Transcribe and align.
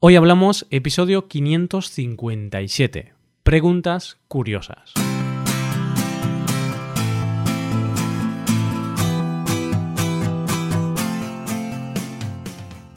Hoy 0.00 0.14
hablamos 0.14 0.64
episodio 0.70 1.26
557. 1.26 3.14
Preguntas 3.42 4.16
curiosas. 4.28 4.92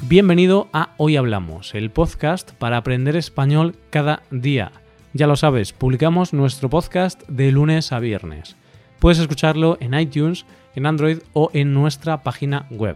Bienvenido 0.04 0.70
a 0.74 0.94
Hoy 0.98 1.16
Hablamos, 1.16 1.74
el 1.74 1.90
podcast 1.90 2.52
para 2.52 2.78
aprender 2.78 3.16
español 3.16 3.76
cada 3.90 4.22
día. 4.30 4.72
Ya 5.14 5.26
lo 5.26 5.36
sabes, 5.36 5.74
publicamos 5.74 6.34
nuestro 6.34 6.70
podcast 6.70 7.28
de 7.28 7.52
lunes 7.52 7.92
a 7.94 8.00
viernes. 8.00 8.56
Puedes 9.00 9.18
escucharlo 9.18 9.80
en 9.80 9.96
iTunes, 9.96 10.46
en 10.76 10.86
Android 10.86 11.18
o 11.34 11.50
en 11.54 11.74
nuestra 11.74 12.22
página 12.22 12.68
web. 12.70 12.96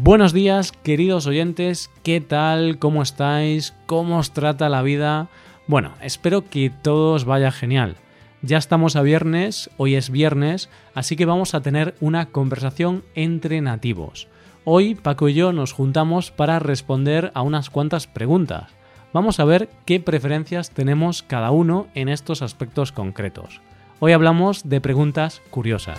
Buenos 0.00 0.32
días, 0.32 0.70
queridos 0.70 1.26
oyentes, 1.26 1.90
¿qué 2.04 2.20
tal? 2.20 2.78
¿Cómo 2.78 3.02
estáis? 3.02 3.74
¿Cómo 3.86 4.18
os 4.18 4.30
trata 4.30 4.68
la 4.68 4.82
vida? 4.82 5.26
Bueno, 5.66 5.94
espero 6.00 6.48
que 6.48 6.70
todo 6.70 7.14
os 7.14 7.24
vaya 7.24 7.50
genial. 7.50 7.96
Ya 8.40 8.58
estamos 8.58 8.94
a 8.94 9.02
viernes, 9.02 9.70
hoy 9.76 9.96
es 9.96 10.10
viernes, 10.10 10.70
así 10.94 11.16
que 11.16 11.26
vamos 11.26 11.52
a 11.52 11.62
tener 11.62 11.96
una 11.98 12.26
conversación 12.26 13.02
entre 13.16 13.60
nativos. 13.60 14.28
Hoy 14.62 14.94
Paco 14.94 15.28
y 15.28 15.34
yo 15.34 15.52
nos 15.52 15.72
juntamos 15.72 16.30
para 16.30 16.60
responder 16.60 17.32
a 17.34 17.42
unas 17.42 17.68
cuantas 17.68 18.06
preguntas. 18.06 18.70
Vamos 19.12 19.40
a 19.40 19.44
ver 19.44 19.68
qué 19.84 19.98
preferencias 19.98 20.70
tenemos 20.70 21.24
cada 21.24 21.50
uno 21.50 21.88
en 21.96 22.08
estos 22.08 22.42
aspectos 22.42 22.92
concretos. 22.92 23.60
Hoy 23.98 24.12
hablamos 24.12 24.68
de 24.68 24.80
preguntas 24.80 25.42
curiosas. 25.50 25.98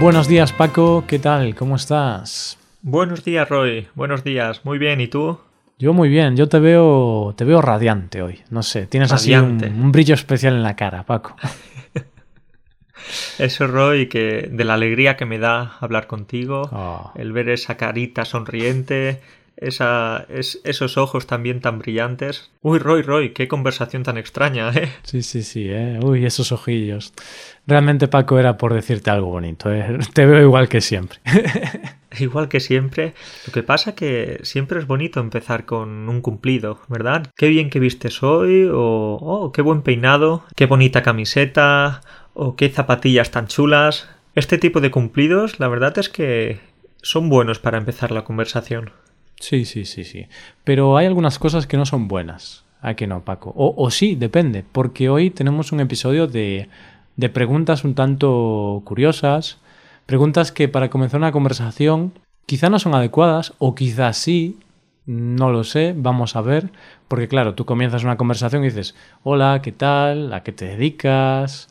Buenos 0.00 0.26
días 0.26 0.52
Paco, 0.52 1.04
¿qué 1.06 1.20
tal? 1.20 1.54
¿Cómo 1.54 1.76
estás? 1.76 2.58
Buenos 2.82 3.24
días 3.24 3.48
Roy, 3.48 3.86
buenos 3.94 4.24
días, 4.24 4.64
muy 4.64 4.76
bien, 4.76 5.00
¿y 5.00 5.06
tú? 5.06 5.38
Yo 5.78 5.92
muy 5.92 6.08
bien, 6.08 6.36
yo 6.36 6.48
te 6.48 6.58
veo, 6.58 7.32
te 7.36 7.44
veo 7.44 7.62
radiante 7.62 8.20
hoy, 8.20 8.40
no 8.50 8.64
sé, 8.64 8.86
tienes 8.88 9.12
así 9.12 9.34
un, 9.36 9.92
brillo 9.92 10.14
especial 10.14 10.54
en 10.54 10.64
la 10.64 10.74
cara, 10.74 11.04
Paco. 11.04 11.36
Eso, 13.38 13.68
Roy, 13.68 14.08
que 14.08 14.48
de 14.50 14.64
la 14.64 14.74
alegría 14.74 15.16
que 15.16 15.26
me 15.26 15.38
da 15.38 15.76
hablar 15.78 16.08
contigo, 16.08 16.68
ah. 16.72 17.12
el 17.14 17.32
ver 17.32 17.48
esa 17.48 17.76
carita 17.76 18.24
sonriente, 18.24 19.20
esa, 19.56 20.26
es, 20.28 20.60
esos 20.64 20.96
ojos 20.98 21.26
también 21.26 21.60
tan 21.60 21.78
brillantes. 21.78 22.50
Uy, 22.62 22.78
Roy, 22.78 23.02
Roy, 23.02 23.32
qué 23.32 23.48
conversación 23.48 24.02
tan 24.02 24.18
extraña, 24.18 24.70
¿eh? 24.74 24.92
Sí, 25.02 25.22
sí, 25.22 25.42
sí, 25.42 25.68
¿eh? 25.68 25.98
Uy, 26.02 26.24
esos 26.24 26.52
ojillos. 26.52 27.12
Realmente, 27.66 28.08
Paco, 28.08 28.38
era 28.38 28.58
por 28.58 28.74
decirte 28.74 29.10
algo 29.10 29.28
bonito, 29.28 29.72
¿eh? 29.72 29.98
Te 30.12 30.26
veo 30.26 30.42
igual 30.42 30.68
que 30.68 30.80
siempre. 30.80 31.18
igual 32.18 32.48
que 32.48 32.60
siempre. 32.60 33.14
Lo 33.46 33.52
que 33.52 33.62
pasa 33.62 33.94
que 33.94 34.40
siempre 34.42 34.78
es 34.78 34.86
bonito 34.86 35.20
empezar 35.20 35.64
con 35.64 36.08
un 36.08 36.20
cumplido, 36.20 36.80
¿verdad? 36.88 37.26
Qué 37.36 37.48
bien 37.48 37.70
que 37.70 37.80
vistes 37.80 38.22
hoy, 38.22 38.68
o 38.72 39.18
oh, 39.20 39.52
qué 39.52 39.62
buen 39.62 39.82
peinado, 39.82 40.44
qué 40.56 40.66
bonita 40.66 41.02
camiseta, 41.02 42.00
o 42.34 42.56
qué 42.56 42.68
zapatillas 42.68 43.30
tan 43.30 43.46
chulas. 43.46 44.08
Este 44.34 44.58
tipo 44.58 44.80
de 44.80 44.90
cumplidos, 44.90 45.60
la 45.60 45.68
verdad 45.68 45.96
es 45.98 46.08
que 46.08 46.58
son 47.02 47.28
buenos 47.28 47.60
para 47.60 47.78
empezar 47.78 48.10
la 48.10 48.24
conversación. 48.24 48.90
Sí, 49.40 49.64
sí, 49.64 49.84
sí, 49.84 50.04
sí. 50.04 50.26
Pero 50.64 50.96
hay 50.96 51.06
algunas 51.06 51.38
cosas 51.38 51.66
que 51.66 51.76
no 51.76 51.86
son 51.86 52.08
buenas. 52.08 52.64
¿A 52.80 52.94
que 52.94 53.06
no, 53.06 53.24
Paco? 53.24 53.52
O, 53.56 53.74
o 53.76 53.90
sí, 53.90 54.14
depende, 54.14 54.64
porque 54.70 55.08
hoy 55.08 55.30
tenemos 55.30 55.72
un 55.72 55.80
episodio 55.80 56.26
de, 56.26 56.68
de 57.16 57.28
preguntas 57.30 57.82
un 57.84 57.94
tanto 57.94 58.82
curiosas, 58.84 59.58
preguntas 60.06 60.52
que 60.52 60.68
para 60.68 60.90
comenzar 60.90 61.18
una 61.18 61.32
conversación 61.32 62.12
quizá 62.46 62.68
no 62.68 62.78
son 62.78 62.94
adecuadas 62.94 63.54
o 63.58 63.74
quizás 63.74 64.18
sí, 64.18 64.58
no 65.06 65.50
lo 65.50 65.64
sé, 65.64 65.94
vamos 65.96 66.36
a 66.36 66.42
ver, 66.42 66.70
porque 67.08 67.26
claro, 67.28 67.54
tú 67.54 67.64
comienzas 67.64 68.04
una 68.04 68.18
conversación 68.18 68.62
y 68.64 68.68
dices, 68.68 68.94
hola, 69.22 69.60
¿qué 69.62 69.72
tal? 69.72 70.32
¿A 70.34 70.42
qué 70.42 70.52
te 70.52 70.66
dedicas? 70.66 71.68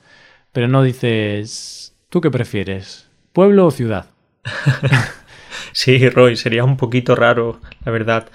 Pero 0.51 0.68
no 0.68 0.81
dices, 0.81 1.94
¿tú 2.09 2.22
qué 2.22 2.31
prefieres? 2.31 3.07
¿Pueblo 3.34 3.68
o 3.68 3.72
ciudad? 3.72 4.07
Sí, 5.72 6.09
Roy, 6.09 6.35
sería 6.35 6.63
un 6.63 6.78
poquito 6.78 7.16
raro, 7.16 7.59
la 7.85 7.91
verdad. 7.91 8.29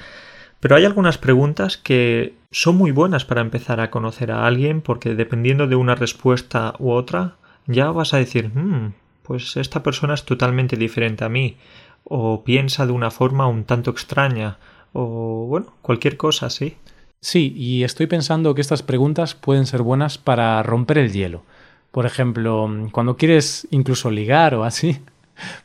Pero 0.61 0.77
hay 0.77 0.85
algunas 0.85 1.19
preguntas 1.19 1.77
que 1.77 2.35
son 2.51 2.77
muy 2.77 2.91
buenas 2.91 3.25
para 3.25 3.41
empezar 3.41 3.81
a 3.81 3.91
conocer 3.91 4.33
a 4.33 4.47
alguien 4.47 4.81
porque 4.81 5.15
dependiendo 5.15 5.67
de 5.67 5.77
una 5.77 5.95
respuesta 5.95 6.75
u 6.79 6.91
otra, 6.91 7.37
ya 7.67 7.91
vas 7.91 8.15
a 8.15 8.19
decir, 8.19 8.49
hmm, 8.49 8.95
pues 9.23 9.57
esta 9.57 9.83
persona 9.83 10.15
es 10.15 10.25
totalmente 10.25 10.77
diferente 10.77 11.25
a 11.25 11.29
mí, 11.29 11.57
o 12.05 12.43
piensa 12.43 12.87
de 12.87 12.93
una 12.93 13.11
forma 13.11 13.47
un 13.47 13.65
tanto 13.65 13.91
extraña, 13.91 14.59
o 14.93 15.47
bueno, 15.47 15.75
cualquier 15.83 16.17
cosa, 16.17 16.51
sí. 16.51 16.77
Sí, 17.21 17.53
y 17.57 17.85
estoy 17.85 18.07
pensando 18.07 18.55
que 18.55 18.61
estas 18.61 18.83
preguntas 18.83 19.35
pueden 19.35 19.67
ser 19.67 19.83
buenas 19.83 20.19
para 20.19 20.63
romper 20.63 20.99
el 20.99 21.13
hielo. 21.13 21.43
Por 21.91 22.07
ejemplo, 22.07 22.69
cuando 22.93 23.17
quieres 23.17 23.67
incluso 23.71 24.11
ligar 24.11 24.55
o 24.55 24.65
así, 24.65 25.01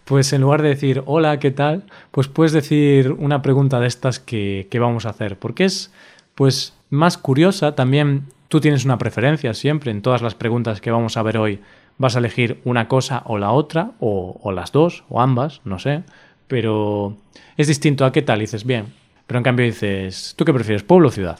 pues 0.05 0.33
en 0.33 0.41
lugar 0.41 0.61
de 0.61 0.69
decir 0.69 1.03
hola, 1.05 1.39
¿qué 1.39 1.51
tal? 1.51 1.83
Pues 2.11 2.27
puedes 2.27 2.51
decir 2.51 3.11
una 3.11 3.41
pregunta 3.41 3.79
de 3.79 3.87
estas 3.87 4.19
que, 4.19 4.67
vamos 4.79 5.05
a 5.05 5.09
hacer, 5.09 5.37
porque 5.37 5.65
es 5.65 5.91
pues 6.35 6.73
más 6.89 7.17
curiosa, 7.17 7.75
también 7.75 8.25
tú 8.47 8.59
tienes 8.59 8.85
una 8.85 8.97
preferencia 8.97 9.53
siempre 9.53 9.91
en 9.91 10.01
todas 10.01 10.21
las 10.21 10.35
preguntas 10.35 10.81
que 10.81 10.91
vamos 10.91 11.17
a 11.17 11.23
ver 11.23 11.37
hoy. 11.37 11.59
Vas 11.97 12.15
a 12.15 12.19
elegir 12.19 12.59
una 12.63 12.87
cosa 12.87 13.21
o 13.25 13.37
la 13.37 13.51
otra, 13.51 13.91
o, 13.99 14.39
o 14.41 14.51
las 14.51 14.71
dos, 14.71 15.03
o 15.09 15.21
ambas, 15.21 15.61
no 15.63 15.77
sé, 15.77 16.03
pero 16.47 17.15
es 17.55 17.67
distinto 17.67 18.03
a 18.03 18.11
qué 18.11 18.23
tal, 18.23 18.39
dices 18.39 18.65
bien, 18.65 18.87
pero 19.27 19.37
en 19.37 19.43
cambio 19.43 19.65
dices, 19.65 20.33
¿tú 20.35 20.43
qué 20.45 20.53
prefieres, 20.53 20.83
pueblo 20.83 21.09
o 21.09 21.11
ciudad? 21.11 21.39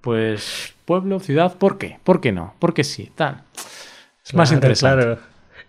Pues 0.00 0.74
pueblo, 0.84 1.20
ciudad, 1.20 1.54
¿por 1.56 1.78
qué? 1.78 1.98
¿Por 2.04 2.20
qué 2.20 2.32
no? 2.32 2.54
¿Por 2.58 2.74
qué 2.74 2.84
sí? 2.84 3.10
Tal. 3.14 3.42
Es 4.24 4.34
más 4.34 4.52
interesante. 4.52 5.18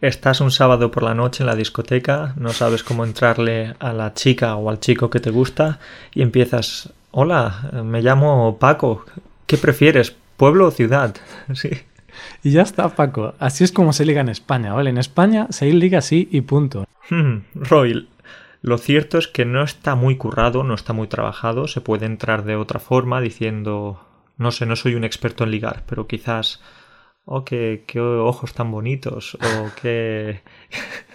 Estás 0.01 0.39
un 0.39 0.49
sábado 0.49 0.91
por 0.91 1.03
la 1.03 1.13
noche 1.13 1.43
en 1.43 1.47
la 1.47 1.57
discoteca, 1.57 2.33
no 2.37 2.53
sabes 2.53 2.83
cómo 2.83 3.03
entrarle 3.03 3.75
a 3.79 3.91
la 3.91 4.13
chica 4.13 4.55
o 4.55 4.69
al 4.69 4.79
chico 4.79 5.09
que 5.09 5.19
te 5.19 5.29
gusta 5.29 5.79
y 6.13 6.21
empiezas, 6.21 6.93
hola, 7.11 7.69
me 7.83 8.01
llamo 8.01 8.57
Paco, 8.59 9.05
¿qué 9.45 9.57
prefieres, 9.57 10.15
pueblo 10.37 10.67
o 10.67 10.71
ciudad? 10.71 11.15
Sí. 11.53 11.69
Y 12.43 12.51
ya 12.51 12.61
está, 12.61 12.87
Paco. 12.95 13.33
Así 13.39 13.63
es 13.63 13.71
como 13.71 13.93
se 13.93 14.05
liga 14.05 14.21
en 14.21 14.29
España, 14.29 14.73
¿vale? 14.73 14.89
En 14.89 14.97
España 14.97 15.47
se 15.51 15.71
liga 15.71 15.99
así 15.99 16.29
y 16.31 16.41
punto. 16.41 16.85
Hmm, 17.09 17.39
Roy, 17.53 18.07
lo 18.61 18.77
cierto 18.77 19.17
es 19.17 19.27
que 19.27 19.45
no 19.45 19.63
está 19.63 19.95
muy 19.95 20.15
currado, 20.17 20.63
no 20.63 20.75
está 20.75 20.93
muy 20.93 21.07
trabajado. 21.07 21.67
Se 21.67 21.81
puede 21.81 22.05
entrar 22.05 22.43
de 22.43 22.55
otra 22.55 22.79
forma 22.79 23.21
diciendo, 23.21 24.01
no 24.37 24.51
sé, 24.51 24.65
no 24.65 24.75
soy 24.75 24.95
un 24.95 25.03
experto 25.03 25.43
en 25.43 25.51
ligar, 25.51 25.83
pero 25.87 26.07
quizás 26.07 26.61
oh, 27.29 27.45
qué, 27.45 27.83
ojos 27.99 28.53
tan 28.53 28.71
bonitos, 28.71 29.35
o 29.35 29.69
qué... 29.81 30.41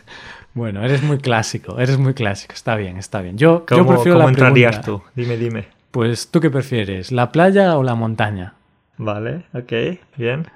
Bueno, 0.54 0.84
eres 0.84 1.02
muy 1.02 1.18
clásico, 1.18 1.80
eres 1.80 1.98
muy 1.98 2.14
clásico, 2.14 2.54
está 2.54 2.76
bien, 2.76 2.96
está 2.96 3.20
bien. 3.20 3.36
Yo, 3.36 3.66
¿Cómo, 3.66 3.88
prefiero 3.88 4.18
¿cómo 4.18 4.28
entrarías 4.28 4.82
tú? 4.82 5.02
Dime, 5.16 5.36
dime. 5.36 5.66
Pues, 5.90 6.28
¿tú 6.30 6.38
qué 6.40 6.48
prefieres, 6.48 7.10
la 7.10 7.32
playa 7.32 7.76
o 7.76 7.82
la 7.82 7.96
montaña? 7.96 8.54
Vale, 8.96 9.46
ok, 9.52 9.98
bien. 10.16 10.46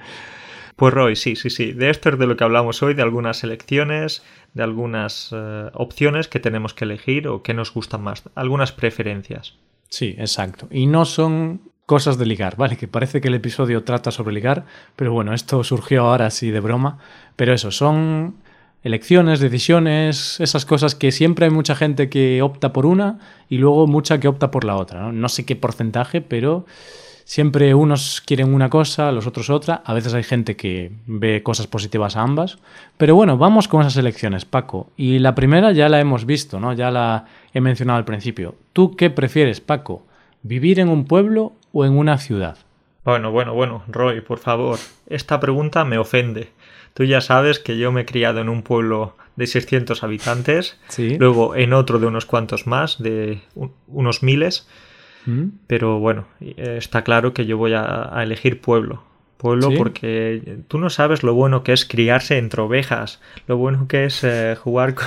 Pues 0.76 0.94
Roy, 0.94 1.16
sí, 1.16 1.34
sí, 1.34 1.50
sí. 1.50 1.72
De 1.72 1.90
esto 1.90 2.10
es 2.10 2.18
de 2.20 2.28
lo 2.28 2.36
que 2.36 2.44
hablamos 2.44 2.80
hoy, 2.84 2.94
de 2.94 3.02
algunas 3.02 3.42
elecciones, 3.42 4.22
de 4.54 4.62
algunas 4.62 5.30
eh, 5.32 5.70
opciones 5.74 6.28
que 6.28 6.38
tenemos 6.38 6.74
que 6.74 6.84
elegir 6.84 7.26
o 7.26 7.42
que 7.42 7.52
nos 7.52 7.74
gustan 7.74 8.02
más, 8.02 8.22
algunas 8.36 8.70
preferencias. 8.70 9.56
Sí, 9.88 10.14
exacto. 10.18 10.68
Y 10.70 10.86
no 10.86 11.04
son 11.04 11.62
cosas 11.88 12.18
de 12.18 12.26
ligar, 12.26 12.56
¿vale? 12.56 12.76
Que 12.76 12.86
parece 12.86 13.22
que 13.22 13.28
el 13.28 13.34
episodio 13.34 13.82
trata 13.82 14.10
sobre 14.10 14.34
ligar, 14.34 14.66
pero 14.94 15.10
bueno, 15.10 15.32
esto 15.32 15.64
surgió 15.64 16.02
ahora 16.02 16.26
así 16.26 16.50
de 16.50 16.60
broma. 16.60 16.98
Pero 17.34 17.54
eso, 17.54 17.70
son 17.70 18.34
elecciones, 18.82 19.40
decisiones, 19.40 20.38
esas 20.38 20.66
cosas 20.66 20.94
que 20.94 21.12
siempre 21.12 21.46
hay 21.46 21.50
mucha 21.50 21.74
gente 21.74 22.10
que 22.10 22.42
opta 22.42 22.74
por 22.74 22.84
una 22.84 23.18
y 23.48 23.56
luego 23.56 23.86
mucha 23.86 24.20
que 24.20 24.28
opta 24.28 24.50
por 24.50 24.64
la 24.64 24.76
otra. 24.76 25.00
No, 25.00 25.12
no 25.12 25.30
sé 25.30 25.46
qué 25.46 25.56
porcentaje, 25.56 26.20
pero 26.20 26.66
siempre 27.24 27.74
unos 27.74 28.20
quieren 28.20 28.52
una 28.52 28.68
cosa, 28.68 29.10
los 29.10 29.26
otros 29.26 29.48
otra. 29.48 29.80
A 29.86 29.94
veces 29.94 30.12
hay 30.12 30.24
gente 30.24 30.56
que 30.56 30.92
ve 31.06 31.42
cosas 31.42 31.68
positivas 31.68 32.16
a 32.16 32.20
ambas. 32.20 32.58
Pero 32.98 33.14
bueno, 33.14 33.38
vamos 33.38 33.66
con 33.66 33.80
esas 33.80 33.96
elecciones, 33.96 34.44
Paco. 34.44 34.90
Y 34.98 35.20
la 35.20 35.34
primera 35.34 35.72
ya 35.72 35.88
la 35.88 36.00
hemos 36.00 36.26
visto, 36.26 36.60
¿no? 36.60 36.74
Ya 36.74 36.90
la 36.90 37.24
he 37.54 37.62
mencionado 37.62 37.96
al 37.96 38.04
principio. 38.04 38.56
¿Tú 38.74 38.94
qué 38.94 39.08
prefieres, 39.08 39.62
Paco? 39.62 40.04
¿Vivir 40.42 40.80
en 40.80 40.88
un 40.88 41.04
pueblo 41.04 41.52
o 41.72 41.84
en 41.84 41.96
una 41.96 42.18
ciudad? 42.18 42.58
Bueno, 43.04 43.30
bueno, 43.30 43.54
bueno, 43.54 43.84
Roy, 43.88 44.20
por 44.20 44.38
favor, 44.38 44.78
esta 45.08 45.40
pregunta 45.40 45.84
me 45.84 45.98
ofende. 45.98 46.50
Tú 46.94 47.04
ya 47.04 47.20
sabes 47.20 47.58
que 47.58 47.78
yo 47.78 47.92
me 47.92 48.02
he 48.02 48.04
criado 48.04 48.40
en 48.40 48.48
un 48.48 48.62
pueblo 48.62 49.16
de 49.36 49.46
600 49.46 50.02
habitantes, 50.02 50.78
luego 50.98 51.54
en 51.54 51.72
otro 51.72 52.00
de 52.00 52.06
unos 52.06 52.26
cuantos 52.26 52.66
más, 52.66 53.00
de 53.00 53.40
unos 53.86 54.22
miles, 54.22 54.68
¿Mm? 55.26 55.44
pero 55.66 56.00
bueno, 56.00 56.26
está 56.40 57.04
claro 57.04 57.32
que 57.32 57.46
yo 57.46 57.56
voy 57.56 57.72
a, 57.74 58.10
elegir 58.22 58.60
pueblo. 58.60 59.04
Pueblo 59.36 59.70
porque 59.76 60.58
tú 60.66 60.78
no 60.78 60.90
sabes 60.90 61.22
lo 61.22 61.32
bueno 61.32 61.62
que 61.62 61.72
es 61.72 61.84
criarse 61.84 62.36
entre 62.38 62.60
ovejas, 62.60 63.20
lo 63.46 63.56
bueno 63.56 63.86
que 63.86 64.06
es 64.06 64.24
eh, 64.24 64.56
jugar 64.60 64.94
con... 64.94 65.06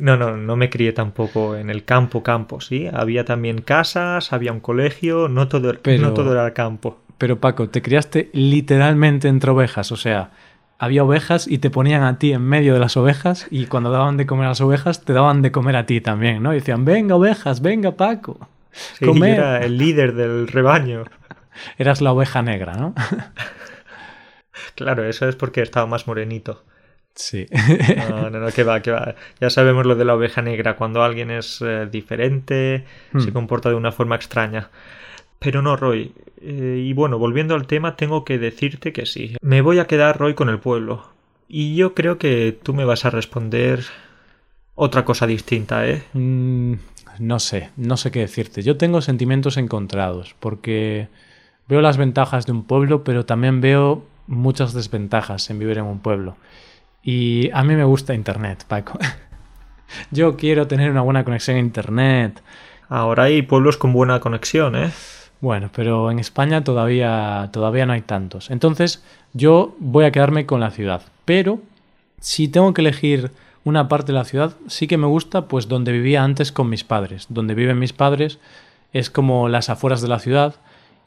No, 0.00 0.16
no, 0.16 0.36
no 0.36 0.56
me 0.56 0.70
crié 0.70 0.92
tampoco 0.92 1.56
en 1.56 1.70
el 1.70 1.84
campo, 1.84 2.22
campo, 2.22 2.60
sí. 2.60 2.88
Había 2.92 3.24
también 3.24 3.60
casas, 3.60 4.32
había 4.32 4.52
un 4.52 4.60
colegio, 4.60 5.28
no 5.28 5.48
todo, 5.48 5.72
no 5.72 6.12
todo 6.12 6.32
era 6.32 6.52
campo. 6.52 6.98
Pero 7.18 7.38
Paco, 7.38 7.68
te 7.68 7.80
criaste 7.80 8.30
literalmente 8.32 9.28
entre 9.28 9.50
ovejas, 9.50 9.92
o 9.92 9.96
sea, 9.96 10.32
había 10.78 11.04
ovejas 11.04 11.46
y 11.46 11.58
te 11.58 11.70
ponían 11.70 12.02
a 12.02 12.18
ti 12.18 12.32
en 12.32 12.42
medio 12.42 12.74
de 12.74 12.80
las 12.80 12.96
ovejas 12.96 13.46
y 13.50 13.66
cuando 13.66 13.90
daban 13.90 14.16
de 14.16 14.26
comer 14.26 14.46
a 14.46 14.48
las 14.50 14.60
ovejas 14.60 15.04
te 15.04 15.12
daban 15.12 15.40
de 15.40 15.52
comer 15.52 15.76
a 15.76 15.86
ti 15.86 16.00
también, 16.00 16.42
¿no? 16.42 16.52
Y 16.52 16.56
decían, 16.56 16.84
venga 16.84 17.14
ovejas, 17.14 17.62
venga 17.62 17.92
Paco. 17.92 18.48
Sí, 18.72 19.06
era 19.22 19.58
el 19.64 19.78
líder 19.78 20.14
del 20.14 20.48
rebaño. 20.48 21.04
Eras 21.78 22.00
la 22.00 22.12
oveja 22.12 22.42
negra, 22.42 22.74
¿no? 22.74 22.94
claro, 24.74 25.04
eso 25.04 25.28
es 25.28 25.36
porque 25.36 25.62
estaba 25.62 25.86
más 25.86 26.08
morenito. 26.08 26.64
Sí. 27.14 27.46
No, 28.10 28.30
no, 28.30 28.40
no, 28.40 28.50
que 28.50 28.64
va, 28.64 28.80
que 28.80 28.90
va. 28.90 29.14
Ya 29.40 29.50
sabemos 29.50 29.86
lo 29.86 29.94
de 29.94 30.04
la 30.04 30.14
oveja 30.14 30.42
negra, 30.42 30.76
cuando 30.76 31.02
alguien 31.02 31.30
es 31.30 31.62
eh, 31.62 31.88
diferente, 31.90 32.84
se 33.12 33.30
hmm. 33.30 33.32
comporta 33.32 33.68
de 33.68 33.76
una 33.76 33.92
forma 33.92 34.16
extraña. 34.16 34.70
Pero 35.38 35.62
no, 35.62 35.76
Roy. 35.76 36.12
Eh, 36.40 36.82
y 36.84 36.92
bueno, 36.92 37.18
volviendo 37.18 37.54
al 37.54 37.66
tema, 37.66 37.96
tengo 37.96 38.24
que 38.24 38.38
decirte 38.38 38.92
que 38.92 39.06
sí. 39.06 39.36
Me 39.40 39.60
voy 39.60 39.78
a 39.78 39.86
quedar, 39.86 40.18
Roy, 40.18 40.34
con 40.34 40.48
el 40.48 40.58
pueblo. 40.58 41.06
Y 41.48 41.76
yo 41.76 41.94
creo 41.94 42.18
que 42.18 42.58
tú 42.62 42.74
me 42.74 42.84
vas 42.84 43.04
a 43.04 43.10
responder 43.10 43.84
otra 44.74 45.04
cosa 45.04 45.26
distinta, 45.26 45.86
¿eh? 45.86 46.02
Mm, 46.14 46.74
no 47.18 47.38
sé, 47.38 47.70
no 47.76 47.96
sé 47.96 48.10
qué 48.10 48.20
decirte. 48.20 48.62
Yo 48.62 48.76
tengo 48.76 49.00
sentimientos 49.00 49.56
encontrados, 49.56 50.34
porque 50.40 51.08
veo 51.68 51.80
las 51.80 51.96
ventajas 51.96 52.46
de 52.46 52.52
un 52.52 52.64
pueblo, 52.64 53.04
pero 53.04 53.24
también 53.24 53.60
veo 53.60 54.04
muchas 54.26 54.72
desventajas 54.72 55.48
en 55.50 55.58
vivir 55.58 55.78
en 55.78 55.84
un 55.84 56.00
pueblo. 56.00 56.36
Y 57.04 57.50
a 57.52 57.62
mí 57.62 57.74
me 57.74 57.84
gusta 57.84 58.14
Internet, 58.14 58.64
Paco. 58.66 58.98
Yo 60.10 60.36
quiero 60.36 60.66
tener 60.66 60.90
una 60.90 61.02
buena 61.02 61.22
conexión 61.22 61.58
a 61.58 61.60
Internet. 61.60 62.42
Ahora 62.88 63.24
hay 63.24 63.42
pueblos 63.42 63.76
con 63.76 63.92
buena 63.92 64.20
conexión, 64.20 64.74
¿eh? 64.74 64.90
Bueno, 65.40 65.70
pero 65.74 66.10
en 66.10 66.18
España 66.18 66.64
todavía, 66.64 67.50
todavía 67.52 67.84
no 67.84 67.92
hay 67.92 68.00
tantos. 68.00 68.50
Entonces, 68.50 69.04
yo 69.34 69.76
voy 69.78 70.06
a 70.06 70.10
quedarme 70.10 70.46
con 70.46 70.60
la 70.60 70.70
ciudad. 70.70 71.02
Pero, 71.26 71.60
si 72.18 72.48
tengo 72.48 72.72
que 72.72 72.80
elegir 72.80 73.30
una 73.62 73.88
parte 73.88 74.12
de 74.12 74.18
la 74.18 74.24
ciudad, 74.24 74.54
sí 74.68 74.86
que 74.86 74.96
me 74.96 75.06
gusta, 75.06 75.46
pues 75.46 75.68
donde 75.68 75.92
vivía 75.92 76.24
antes 76.24 76.50
con 76.50 76.70
mis 76.70 76.84
padres. 76.84 77.26
Donde 77.28 77.54
viven 77.54 77.78
mis 77.78 77.92
padres 77.92 78.38
es 78.94 79.10
como 79.10 79.48
las 79.48 79.68
afueras 79.68 80.00
de 80.00 80.08
la 80.08 80.18
ciudad 80.18 80.54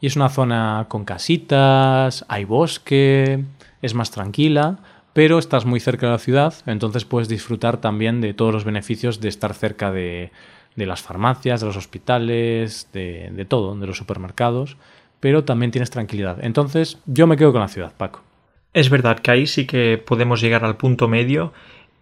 y 0.01 0.07
es 0.07 0.15
una 0.15 0.29
zona 0.29 0.85
con 0.87 1.05
casitas, 1.05 2.25
hay 2.27 2.45
bosque, 2.45 3.43
es 3.81 3.93
más 3.95 4.11
tranquila, 4.11 4.77
pero 5.17 5.39
estás 5.39 5.65
muy 5.65 5.79
cerca 5.79 6.05
de 6.05 6.11
la 6.11 6.19
ciudad, 6.19 6.53
entonces 6.67 7.03
puedes 7.03 7.27
disfrutar 7.27 7.81
también 7.81 8.21
de 8.21 8.35
todos 8.35 8.53
los 8.53 8.65
beneficios 8.65 9.19
de 9.19 9.29
estar 9.29 9.55
cerca 9.55 9.91
de, 9.91 10.29
de 10.75 10.85
las 10.85 11.01
farmacias, 11.01 11.59
de 11.59 11.65
los 11.65 11.75
hospitales, 11.75 12.87
de, 12.93 13.31
de 13.31 13.43
todo, 13.43 13.75
de 13.75 13.87
los 13.87 13.97
supermercados, 13.97 14.77
pero 15.19 15.43
también 15.43 15.71
tienes 15.71 15.89
tranquilidad. 15.89 16.37
Entonces, 16.43 16.99
yo 17.07 17.25
me 17.25 17.35
quedo 17.35 17.51
con 17.51 17.61
la 17.61 17.67
ciudad, 17.67 17.93
Paco. 17.97 18.21
Es 18.73 18.91
verdad 18.91 19.17
que 19.17 19.31
ahí 19.31 19.47
sí 19.47 19.65
que 19.65 19.97
podemos 19.97 20.39
llegar 20.39 20.63
al 20.63 20.77
punto 20.77 21.07
medio 21.07 21.51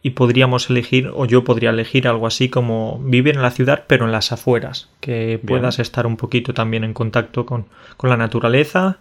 y 0.01 0.09
podríamos 0.09 0.69
elegir, 0.69 1.09
o 1.15 1.25
yo 1.25 1.45
podría 1.45 1.69
elegir 1.69 2.09
algo 2.09 2.27
así 2.27 2.49
como 2.49 2.99
vivir 2.99 3.35
en 3.35 3.43
la 3.43 3.51
ciudad, 3.51 3.85
pero 3.87 4.03
en 4.03 4.11
las 4.11 4.33
afueras, 4.33 4.89
que 4.99 5.39
puedas 5.47 5.79
estar 5.79 6.05
un 6.05 6.17
poquito 6.17 6.53
también 6.53 6.83
en 6.83 6.93
contacto 6.93 7.45
con, 7.45 7.67
con 7.95 8.09
la 8.09 8.17
naturaleza 8.17 8.97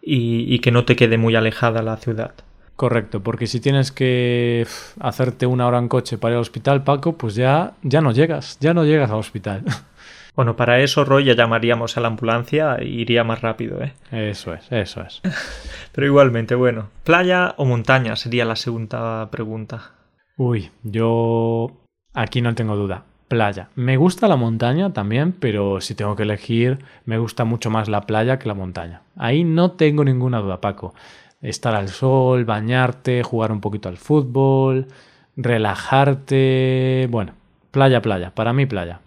y, 0.00 0.46
y, 0.48 0.60
que 0.60 0.70
no 0.70 0.86
te 0.86 0.96
quede 0.96 1.18
muy 1.18 1.36
alejada 1.36 1.82
la 1.82 1.98
ciudad. 1.98 2.32
Correcto, 2.80 3.22
porque 3.22 3.46
si 3.46 3.60
tienes 3.60 3.92
que 3.92 4.66
hacerte 5.00 5.44
una 5.44 5.66
hora 5.66 5.76
en 5.76 5.86
coche 5.86 6.16
para 6.16 6.32
ir 6.32 6.36
al 6.36 6.40
hospital, 6.40 6.82
Paco, 6.82 7.12
pues 7.12 7.34
ya, 7.34 7.74
ya 7.82 8.00
no 8.00 8.10
llegas, 8.10 8.56
ya 8.58 8.72
no 8.72 8.86
llegas 8.86 9.10
al 9.10 9.18
hospital. 9.18 9.64
Bueno, 10.36 10.56
para 10.56 10.80
eso, 10.80 11.04
Roy, 11.04 11.24
ya 11.24 11.34
llamaríamos 11.34 11.96
a 11.96 12.00
la 12.00 12.06
ambulancia 12.06 12.76
e 12.76 12.86
iría 12.86 13.24
más 13.24 13.42
rápido, 13.42 13.82
¿eh? 13.82 13.92
Eso 14.12 14.54
es, 14.54 14.70
eso 14.70 15.02
es. 15.02 15.20
Pero 15.92 16.06
igualmente, 16.06 16.54
bueno, 16.54 16.88
¿playa 17.04 17.54
o 17.58 17.66
montaña? 17.66 18.16
Sería 18.16 18.46
la 18.46 18.56
segunda 18.56 19.28
pregunta. 19.30 19.90
Uy, 20.36 20.70
yo 20.82 21.82
aquí 22.14 22.40
no 22.40 22.54
tengo 22.54 22.76
duda. 22.76 23.04
Playa. 23.28 23.68
Me 23.74 23.98
gusta 23.98 24.28
la 24.28 24.36
montaña 24.36 24.92
también, 24.92 25.32
pero 25.32 25.80
si 25.80 25.94
tengo 25.94 26.16
que 26.16 26.22
elegir, 26.22 26.78
me 27.04 27.18
gusta 27.18 27.44
mucho 27.44 27.70
más 27.70 27.88
la 27.88 28.00
playa 28.00 28.38
que 28.38 28.48
la 28.48 28.54
montaña. 28.54 29.02
Ahí 29.16 29.44
no 29.44 29.72
tengo 29.72 30.04
ninguna 30.04 30.38
duda, 30.38 30.60
Paco 30.60 30.94
estar 31.40 31.74
al 31.74 31.88
sol, 31.88 32.44
bañarte, 32.44 33.22
jugar 33.22 33.52
un 33.52 33.60
poquito 33.60 33.88
al 33.88 33.96
fútbol, 33.96 34.86
relajarte. 35.36 37.08
Bueno, 37.10 37.32
playa, 37.70 38.02
playa. 38.02 38.34
Para 38.34 38.52
mí, 38.52 38.66
playa. 38.66 39.00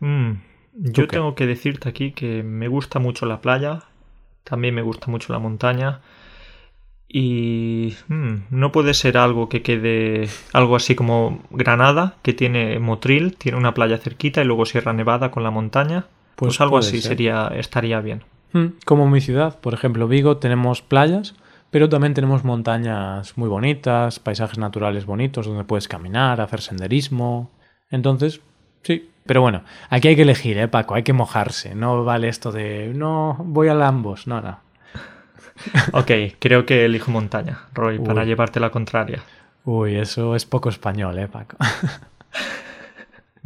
Mm. 0.00 0.32
Yo 0.78 1.08
tengo 1.08 1.34
que 1.34 1.46
decirte 1.46 1.88
aquí 1.88 2.12
que 2.12 2.42
me 2.42 2.68
gusta 2.68 2.98
mucho 2.98 3.24
la 3.24 3.40
playa, 3.40 3.84
también 4.44 4.74
me 4.74 4.82
gusta 4.82 5.10
mucho 5.10 5.32
la 5.32 5.38
montaña. 5.38 6.00
Y 7.08 7.94
mm, 8.08 8.34
no 8.50 8.72
puede 8.72 8.92
ser 8.92 9.16
algo 9.16 9.48
que 9.48 9.62
quede 9.62 10.28
algo 10.52 10.76
así 10.76 10.94
como 10.94 11.42
Granada, 11.50 12.16
que 12.22 12.34
tiene 12.34 12.78
Motril, 12.78 13.36
tiene 13.36 13.56
una 13.56 13.74
playa 13.74 13.96
cerquita 13.96 14.42
y 14.42 14.44
luego 14.44 14.66
Sierra 14.66 14.92
Nevada 14.92 15.30
con 15.30 15.44
la 15.44 15.50
montaña. 15.50 16.06
Pues, 16.34 16.50
pues 16.50 16.60
algo 16.60 16.76
así 16.78 17.00
sería 17.00 17.48
estaría 17.54 18.00
bien. 18.00 18.22
Como 18.84 19.08
mi 19.08 19.20
ciudad, 19.20 19.58
por 19.60 19.74
ejemplo, 19.74 20.08
Vigo, 20.08 20.38
tenemos 20.38 20.82
playas, 20.82 21.34
pero 21.70 21.88
también 21.88 22.14
tenemos 22.14 22.44
montañas 22.44 23.36
muy 23.36 23.48
bonitas, 23.48 24.18
paisajes 24.18 24.58
naturales 24.58 25.06
bonitos 25.06 25.46
donde 25.46 25.64
puedes 25.64 25.88
caminar, 25.88 26.40
hacer 26.40 26.60
senderismo. 26.60 27.50
Entonces, 27.90 28.40
sí. 28.82 29.10
Pero 29.26 29.40
bueno, 29.40 29.62
aquí 29.90 30.08
hay 30.08 30.16
que 30.16 30.22
elegir, 30.22 30.56
¿eh, 30.56 30.68
Paco? 30.68 30.94
Hay 30.94 31.02
que 31.02 31.12
mojarse. 31.12 31.74
No 31.74 32.04
vale 32.04 32.28
esto 32.28 32.52
de, 32.52 32.92
no, 32.94 33.36
voy 33.40 33.68
a 33.68 33.86
ambos. 33.86 34.26
No, 34.26 34.40
no. 34.40 34.60
ok, 35.92 36.10
creo 36.38 36.64
que 36.64 36.84
elijo 36.84 37.10
montaña, 37.10 37.66
Roy, 37.74 37.98
para 37.98 38.24
llevarte 38.24 38.60
la 38.60 38.70
contraria. 38.70 39.22
Uy, 39.64 39.96
eso 39.96 40.36
es 40.36 40.46
poco 40.46 40.68
español, 40.68 41.18
¿eh, 41.18 41.28
Paco? 41.28 41.56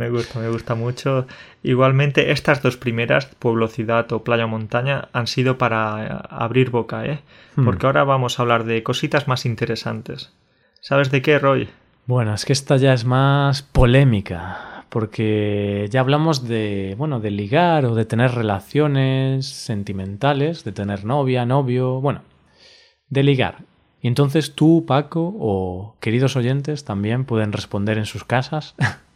Me 0.00 0.08
gusta, 0.08 0.38
me 0.38 0.48
gusta 0.48 0.74
mucho. 0.74 1.26
Igualmente, 1.62 2.32
estas 2.32 2.62
dos 2.62 2.78
primeras, 2.78 3.26
pueblo, 3.26 3.68
ciudad 3.68 4.10
o 4.12 4.24
playa 4.24 4.46
montaña, 4.46 5.10
han 5.12 5.26
sido 5.26 5.58
para 5.58 6.06
eh, 6.06 6.26
abrir 6.30 6.70
boca, 6.70 7.04
¿eh? 7.04 7.20
Hmm. 7.54 7.66
Porque 7.66 7.84
ahora 7.84 8.04
vamos 8.04 8.38
a 8.38 8.42
hablar 8.42 8.64
de 8.64 8.82
cositas 8.82 9.28
más 9.28 9.44
interesantes. 9.44 10.32
¿Sabes 10.80 11.10
de 11.10 11.20
qué, 11.20 11.38
Roy? 11.38 11.68
Bueno, 12.06 12.32
es 12.32 12.46
que 12.46 12.54
esta 12.54 12.78
ya 12.78 12.94
es 12.94 13.04
más 13.04 13.60
polémica, 13.60 14.86
porque 14.88 15.86
ya 15.90 16.00
hablamos 16.00 16.48
de, 16.48 16.94
bueno, 16.96 17.20
de 17.20 17.32
ligar 17.32 17.84
o 17.84 17.94
de 17.94 18.06
tener 18.06 18.30
relaciones 18.30 19.44
sentimentales, 19.44 20.64
de 20.64 20.72
tener 20.72 21.04
novia, 21.04 21.44
novio, 21.44 22.00
bueno, 22.00 22.22
de 23.10 23.22
ligar. 23.22 23.64
Y 24.00 24.08
entonces 24.08 24.54
tú, 24.54 24.86
Paco, 24.86 25.36
o 25.38 25.96
queridos 26.00 26.36
oyentes 26.36 26.86
también 26.86 27.26
pueden 27.26 27.52
responder 27.52 27.98
en 27.98 28.06
sus 28.06 28.24
casas 28.24 28.74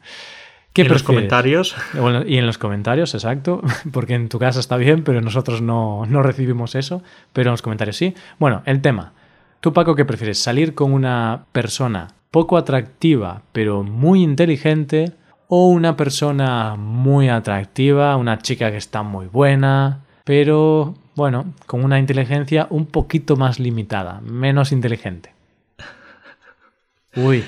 ¿Qué 0.74 0.82
en 0.82 0.88
los 0.88 1.04
comentarios. 1.04 1.76
Bueno, 1.94 2.24
y 2.26 2.36
en 2.36 2.46
los 2.46 2.58
comentarios, 2.58 3.14
exacto, 3.14 3.62
porque 3.92 4.14
en 4.14 4.28
tu 4.28 4.40
casa 4.40 4.58
está 4.58 4.76
bien, 4.76 5.04
pero 5.04 5.20
nosotros 5.20 5.62
no, 5.62 6.04
no 6.06 6.22
recibimos 6.22 6.74
eso, 6.74 7.02
pero 7.32 7.50
en 7.50 7.52
los 7.52 7.62
comentarios 7.62 7.96
sí. 7.96 8.14
Bueno, 8.38 8.62
el 8.66 8.82
tema. 8.82 9.12
¿Tú, 9.60 9.72
Paco, 9.72 9.94
qué 9.94 10.04
prefieres? 10.04 10.38
¿Salir 10.38 10.74
con 10.74 10.92
una 10.92 11.46
persona 11.52 12.08
poco 12.32 12.56
atractiva, 12.56 13.42
pero 13.52 13.84
muy 13.84 14.22
inteligente? 14.22 15.12
¿O 15.46 15.68
una 15.68 15.96
persona 15.96 16.74
muy 16.74 17.28
atractiva, 17.28 18.16
una 18.16 18.38
chica 18.38 18.72
que 18.72 18.76
está 18.76 19.02
muy 19.02 19.26
buena, 19.26 20.00
pero, 20.24 20.94
bueno, 21.14 21.54
con 21.66 21.84
una 21.84 22.00
inteligencia 22.00 22.66
un 22.70 22.86
poquito 22.86 23.36
más 23.36 23.60
limitada, 23.60 24.20
menos 24.22 24.72
inteligente? 24.72 25.32
Uy. 27.14 27.44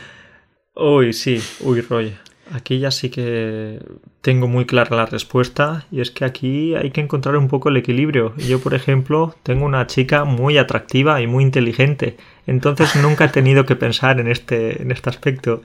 Uy, 0.77 1.13
sí, 1.13 1.43
uy, 1.61 1.81
Roy. 1.81 2.15
Aquí 2.53 2.79
ya 2.79 2.93
sí 2.93 3.11
que 3.11 3.81
tengo 4.21 4.47
muy 4.47 4.67
clara 4.67 4.97
la 4.97 5.07
respuesta 5.07 5.87
y 5.91 6.01
es 6.01 6.13
que 6.13 6.25
aquí 6.25 6.77
hay 6.77 6.91
que 6.91 7.01
encontrar 7.01 7.37
un 7.37 7.49
poco 7.49 7.71
el 7.71 7.77
equilibrio. 7.77 8.35
Yo, 8.37 8.61
por 8.61 8.75
ejemplo, 8.75 9.35
tengo 9.43 9.65
una 9.65 9.87
chica 9.89 10.25
muy 10.25 10.57
atractiva 10.57 11.21
y 11.21 11.27
muy 11.27 11.43
inteligente, 11.43 12.17
entonces 12.47 12.95
nunca 13.03 13.25
he 13.25 13.29
tenido 13.29 13.67
que 13.67 13.75
pensar 13.75 14.21
en 14.21 14.29
este, 14.29 14.81
en 14.81 14.93
este 14.93 15.11
aspecto. 15.11 15.63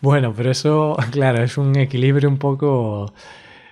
Bueno, 0.00 0.34
pero 0.36 0.50
eso, 0.50 0.96
claro, 1.12 1.42
es 1.42 1.56
un 1.56 1.76
equilibrio 1.76 2.28
un 2.28 2.38
poco 2.38 3.14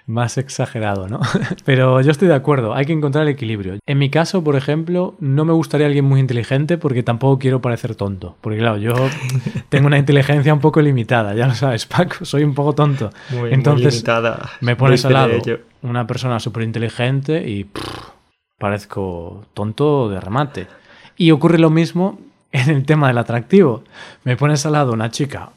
más 0.06 0.37
exagerado, 0.37 1.08
¿no? 1.08 1.20
Pero 1.64 2.00
yo 2.00 2.11
estoy 2.11 2.28
de 2.28 2.34
acuerdo, 2.34 2.75
hay 2.75 2.84
que 2.84 2.92
encontrar 2.92 3.23
el 3.23 3.30
equilibrio. 3.30 3.78
En 3.87 3.99
mi 3.99 4.11
caso, 4.11 4.44
por 4.44 4.56
ejemplo, 4.56 5.14
no 5.18 5.44
me 5.44 5.52
gustaría 5.52 5.87
alguien 5.87 6.04
muy 6.04 6.20
inteligente 6.20 6.78
porque 6.78 7.02
tampoco 7.02 7.38
quiero 7.38 7.61
parecer 7.61 7.94
tonto. 7.94 8.37
Porque 8.40 8.58
claro, 8.58 8.76
yo 8.76 8.94
tengo 9.68 9.87
una 9.87 9.99
inteligencia 9.99 10.52
un 10.52 10.61
poco 10.61 10.80
limitada, 10.80 11.34
ya 11.34 11.46
lo 11.46 11.54
sabes, 11.54 11.87
Paco, 11.87 12.25
soy 12.25 12.44
un 12.44 12.54
poco 12.54 12.75
tonto. 12.75 13.11
Muy, 13.30 13.52
Entonces, 13.52 13.84
muy 13.84 13.92
limitada. 13.92 14.50
me 14.61 14.76
pones 14.76 15.04
al 15.04 15.12
lado 15.14 15.38
una 15.82 16.06
persona 16.06 16.40
súper 16.40 16.62
inteligente 16.62 17.49
y 17.49 17.64
pff, 17.64 18.11
parezco 18.58 19.46
tonto 19.54 20.08
de 20.08 20.20
remate. 20.20 20.66
Y 21.16 21.30
ocurre 21.30 21.58
lo 21.58 21.70
mismo 21.70 22.18
en 22.50 22.70
el 22.70 22.84
tema 22.84 23.08
del 23.08 23.18
atractivo. 23.18 23.84
Me 24.25 24.37
pones 24.37 24.66
al 24.66 24.73
lado 24.73 24.92
una 24.92 25.11
chica 25.11 25.50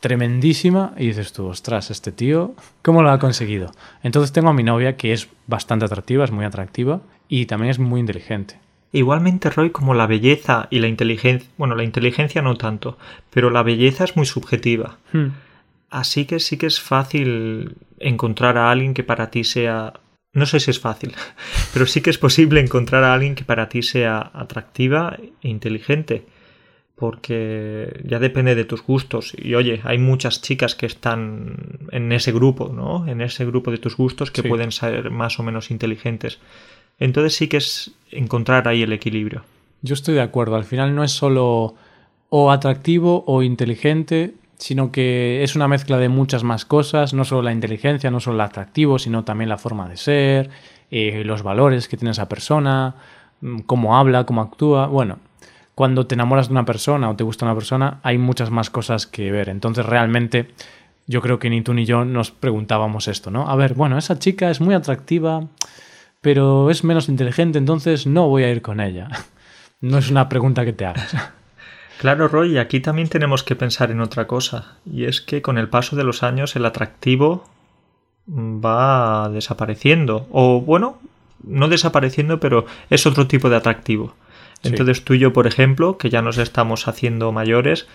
tremendísima 0.00 0.94
y 0.96 1.08
dices 1.08 1.32
tú, 1.32 1.46
ostras, 1.46 1.90
este 1.90 2.12
tío, 2.12 2.54
¿cómo 2.82 3.02
lo 3.02 3.10
ha 3.10 3.18
conseguido? 3.18 3.72
Entonces 4.02 4.32
tengo 4.32 4.50
a 4.50 4.54
mi 4.54 4.62
novia 4.62 4.96
que 4.96 5.12
es 5.12 5.28
bastante 5.46 5.84
atractiva, 5.84 6.24
es 6.24 6.30
muy 6.30 6.44
atractiva 6.44 7.00
y 7.28 7.46
también 7.46 7.70
es 7.70 7.78
muy 7.78 8.00
inteligente. 8.00 8.58
Igualmente, 8.92 9.50
Roy, 9.50 9.70
como 9.70 9.92
la 9.94 10.06
belleza 10.06 10.66
y 10.70 10.78
la 10.78 10.88
inteligencia, 10.88 11.48
bueno, 11.58 11.74
la 11.74 11.84
inteligencia 11.84 12.40
no 12.40 12.56
tanto, 12.56 12.96
pero 13.30 13.50
la 13.50 13.62
belleza 13.62 14.04
es 14.04 14.16
muy 14.16 14.24
subjetiva. 14.24 14.98
Hmm. 15.12 15.28
Así 15.90 16.24
que 16.24 16.40
sí 16.40 16.56
que 16.56 16.66
es 16.66 16.80
fácil 16.80 17.76
encontrar 17.98 18.56
a 18.56 18.70
alguien 18.70 18.94
que 18.94 19.04
para 19.04 19.30
ti 19.30 19.44
sea... 19.44 19.94
No 20.32 20.46
sé 20.46 20.60
si 20.60 20.70
es 20.70 20.78
fácil, 20.78 21.14
pero 21.72 21.86
sí 21.86 22.00
que 22.00 22.10
es 22.10 22.18
posible 22.18 22.60
encontrar 22.60 23.04
a 23.04 23.14
alguien 23.14 23.34
que 23.34 23.44
para 23.44 23.68
ti 23.68 23.82
sea 23.82 24.30
atractiva 24.32 25.16
e 25.42 25.48
inteligente, 25.48 26.26
porque 26.98 28.00
ya 28.04 28.18
depende 28.18 28.54
de 28.54 28.64
tus 28.64 28.82
gustos. 28.82 29.32
Y 29.36 29.54
oye, 29.54 29.80
hay 29.84 29.98
muchas 29.98 30.42
chicas 30.42 30.74
que 30.74 30.86
están 30.86 31.78
en 31.92 32.12
ese 32.12 32.32
grupo, 32.32 32.72
¿no? 32.74 33.06
En 33.06 33.20
ese 33.20 33.44
grupo 33.44 33.70
de 33.70 33.78
tus 33.78 33.96
gustos 33.96 34.30
que 34.30 34.42
Sí. 34.42 34.48
pueden 34.48 34.72
ser 34.72 35.10
más 35.10 35.38
o 35.38 35.42
menos 35.42 35.70
inteligentes. 35.70 36.38
Entonces 36.98 37.34
sí 37.36 37.46
que 37.48 37.58
es 37.58 37.92
encontrar 38.10 38.66
ahí 38.66 38.82
el 38.82 38.92
equilibrio. 38.92 39.42
Yo 39.82 39.94
estoy 39.94 40.14
de 40.16 40.22
acuerdo, 40.22 40.56
al 40.56 40.64
final 40.64 40.94
no 40.94 41.04
es 41.04 41.12
solo 41.12 41.76
o 42.30 42.50
atractivo 42.50 43.22
o 43.26 43.42
inteligente, 43.42 44.34
sino 44.58 44.90
que 44.90 45.44
es 45.44 45.54
una 45.54 45.68
mezcla 45.68 45.98
de 45.98 46.08
muchas 46.08 46.42
más 46.42 46.64
cosas, 46.64 47.14
no 47.14 47.24
solo 47.24 47.42
la 47.42 47.52
inteligencia, 47.52 48.10
no 48.10 48.18
solo 48.18 48.34
el 48.36 48.40
atractivo, 48.40 48.98
sino 48.98 49.22
también 49.22 49.48
la 49.48 49.56
forma 49.58 49.88
de 49.88 49.96
ser, 49.96 50.50
eh, 50.90 51.22
los 51.24 51.42
valores 51.44 51.86
que 51.86 51.96
tiene 51.96 52.10
esa 52.10 52.28
persona, 52.28 52.96
mm, 53.40 53.60
cómo 53.60 53.96
habla, 53.96 54.24
cómo 54.24 54.40
actúa. 54.42 54.88
Bueno, 54.88 55.20
cuando 55.78 56.08
te 56.08 56.16
enamoras 56.16 56.48
de 56.48 56.54
una 56.54 56.64
persona 56.64 57.08
o 57.08 57.14
te 57.14 57.22
gusta 57.22 57.44
una 57.44 57.54
persona, 57.54 58.00
hay 58.02 58.18
muchas 58.18 58.50
más 58.50 58.68
cosas 58.68 59.06
que 59.06 59.30
ver. 59.30 59.48
Entonces, 59.48 59.86
realmente, 59.86 60.48
yo 61.06 61.22
creo 61.22 61.38
que 61.38 61.50
ni 61.50 61.62
tú 61.62 61.72
ni 61.72 61.84
yo 61.84 62.04
nos 62.04 62.32
preguntábamos 62.32 63.06
esto, 63.06 63.30
¿no? 63.30 63.48
A 63.48 63.54
ver, 63.54 63.74
bueno, 63.74 63.96
esa 63.96 64.18
chica 64.18 64.50
es 64.50 64.60
muy 64.60 64.74
atractiva, 64.74 65.46
pero 66.20 66.68
es 66.68 66.82
menos 66.82 67.08
inteligente, 67.08 67.58
entonces 67.58 68.08
no 68.08 68.26
voy 68.26 68.42
a 68.42 68.50
ir 68.50 68.60
con 68.60 68.80
ella. 68.80 69.08
No 69.80 69.98
es 69.98 70.10
una 70.10 70.28
pregunta 70.28 70.64
que 70.64 70.72
te 70.72 70.84
hagas. 70.84 71.14
Claro, 72.00 72.26
Roy, 72.26 72.58
aquí 72.58 72.80
también 72.80 73.08
tenemos 73.08 73.44
que 73.44 73.54
pensar 73.54 73.92
en 73.92 74.00
otra 74.00 74.26
cosa, 74.26 74.78
y 74.84 75.04
es 75.04 75.20
que 75.20 75.42
con 75.42 75.58
el 75.58 75.68
paso 75.68 75.94
de 75.94 76.02
los 76.02 76.24
años 76.24 76.56
el 76.56 76.66
atractivo 76.66 77.44
va 78.28 79.28
desapareciendo, 79.28 80.26
o 80.32 80.60
bueno, 80.60 80.98
no 81.44 81.68
desapareciendo, 81.68 82.40
pero 82.40 82.66
es 82.90 83.06
otro 83.06 83.28
tipo 83.28 83.48
de 83.48 83.56
atractivo. 83.56 84.14
Sí. 84.62 84.68
Entonces 84.70 85.04
tú 85.04 85.14
y 85.14 85.18
yo, 85.20 85.32
por 85.32 85.46
ejemplo, 85.46 85.98
que 85.98 86.10
ya 86.10 86.20
nos 86.22 86.38
estamos 86.38 86.88
haciendo 86.88 87.30
mayores, 87.32 87.86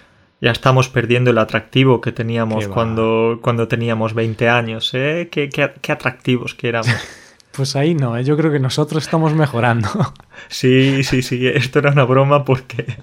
ya 0.42 0.52
estamos 0.52 0.90
perdiendo 0.90 1.32
el 1.32 1.38
atractivo 1.38 2.02
que 2.02 2.12
teníamos 2.12 2.68
cuando, 2.68 3.40
cuando 3.42 3.68
teníamos 3.68 4.14
20 4.14 4.50
años, 4.50 4.94
¿eh? 4.94 5.30
Qué, 5.32 5.50
qué- 5.50 5.74
qué 5.82 5.92
atractivos 5.92 6.56
que 6.56 6.70
éramos. 6.70 6.88
Pues 7.56 7.76
ahí 7.76 7.94
no, 7.94 8.18
¿eh? 8.18 8.24
yo 8.24 8.36
creo 8.36 8.52
que 8.52 8.58
nosotros 8.60 9.04
estamos 9.04 9.34
mejorando. 9.36 9.88
Sí, 10.48 11.04
sí, 11.04 11.22
sí, 11.22 11.46
esto 11.48 11.78
era 11.80 11.92
una 11.92 12.04
broma 12.04 12.46
porque... 12.46 12.98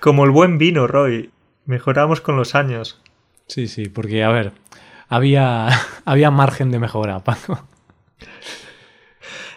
Como 0.00 0.24
el 0.24 0.30
buen 0.30 0.58
vino, 0.58 0.86
Roy, 0.86 1.30
mejoramos 1.64 2.20
con 2.20 2.36
los 2.36 2.54
años. 2.54 3.00
Sí, 3.46 3.68
sí, 3.68 3.88
porque 3.88 4.22
a 4.22 4.28
ver, 4.30 4.52
había, 5.08 5.68
había 6.04 6.30
margen 6.30 6.70
de 6.70 6.78
mejora, 6.78 7.20
Paco. 7.20 7.66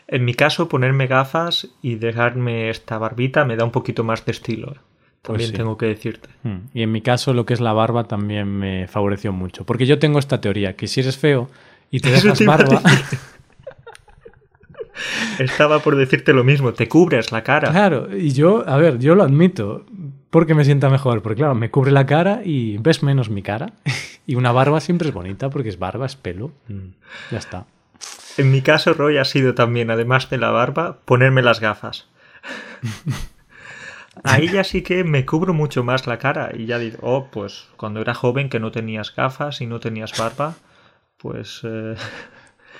En 0.07 0.23
mi 0.23 0.33
caso, 0.33 0.69
ponerme 0.69 1.07
gafas 1.07 1.67
y 1.81 1.95
dejarme 1.95 2.69
esta 2.69 2.97
barbita 2.97 3.45
me 3.45 3.55
da 3.55 3.65
un 3.65 3.71
poquito 3.71 4.03
más 4.03 4.25
de 4.25 4.31
estilo. 4.31 4.73
¿eh? 4.73 4.79
También 5.21 5.49
sí. 5.49 5.55
tengo 5.55 5.77
que 5.77 5.87
decirte. 5.87 6.29
Mm, 6.43 6.57
Y 6.73 6.83
en 6.83 6.91
mi 6.91 7.01
caso 7.01 7.33
lo 7.33 7.45
que 7.45 7.55
es 7.55 7.61
la 7.61 7.73
barba 7.73 8.03
también 8.03 8.47
me 8.47 8.87
favoreció 8.87 9.33
mucho, 9.33 9.65
porque 9.65 9.87
yo 9.87 9.97
tengo 9.97 10.19
esta 10.19 10.39
teoría, 10.39 10.75
que 10.75 10.87
si 10.87 10.99
eres 10.99 11.17
feo 11.17 11.49
y 11.89 11.99
te 11.99 12.11
dejas 12.11 12.37
te 12.37 12.45
barba... 12.45 12.81
Estaba 15.39 15.79
por 15.79 15.97
decirte 15.97 16.31
lo 16.31 16.43
mismo, 16.43 16.73
te 16.73 16.87
cubres 16.87 17.31
la 17.31 17.43
cara. 17.43 17.69
Claro, 17.71 18.15
y 18.15 18.31
yo, 18.31 18.63
a 18.67 18.77
ver, 18.77 18.99
yo 18.99 19.15
lo 19.15 19.23
admito, 19.23 19.85
porque 20.29 20.53
me 20.53 20.63
sienta 20.63 20.89
mejor, 20.89 21.21
porque 21.21 21.37
claro, 21.37 21.55
me 21.55 21.69
cubre 21.69 21.91
la 21.91 22.05
cara 22.05 22.41
y 22.45 22.77
ves 22.77 23.03
menos 23.03 23.29
mi 23.29 23.41
cara. 23.41 23.73
Y 24.27 24.33
una 24.33 24.51
barba 24.51 24.79
siempre 24.79 25.09
es 25.09 25.13
bonita, 25.13 25.51
porque 25.51 25.69
es 25.69 25.77
barba, 25.77 26.07
es 26.07 26.15
pelo. 26.15 26.51
Mm, 26.67 26.87
ya 27.29 27.37
está. 27.37 27.67
En 28.37 28.51
mi 28.51 28.61
caso, 28.61 28.93
Roy, 28.93 29.17
ha 29.17 29.25
sido 29.25 29.55
también, 29.55 29.89
además 29.91 30.29
de 30.29 30.37
la 30.37 30.51
barba, 30.51 30.99
ponerme 31.05 31.41
las 31.41 31.59
gafas. 31.59 32.07
Ahí 34.23 34.49
ya 34.49 34.63
sí 34.63 34.81
que 34.81 35.03
me 35.03 35.25
cubro 35.25 35.53
mucho 35.53 35.83
más 35.83 36.07
la 36.07 36.17
cara 36.17 36.51
y 36.53 36.65
ya 36.65 36.79
digo, 36.79 36.97
oh, 37.01 37.27
pues 37.31 37.67
cuando 37.75 38.01
era 38.01 38.13
joven 38.13 38.49
que 38.49 38.59
no 38.59 38.71
tenías 38.71 39.13
gafas 39.13 39.61
y 39.61 39.67
no 39.67 39.79
tenías 39.79 40.17
barba, 40.17 40.55
pues 41.17 41.61
eh, 41.63 41.95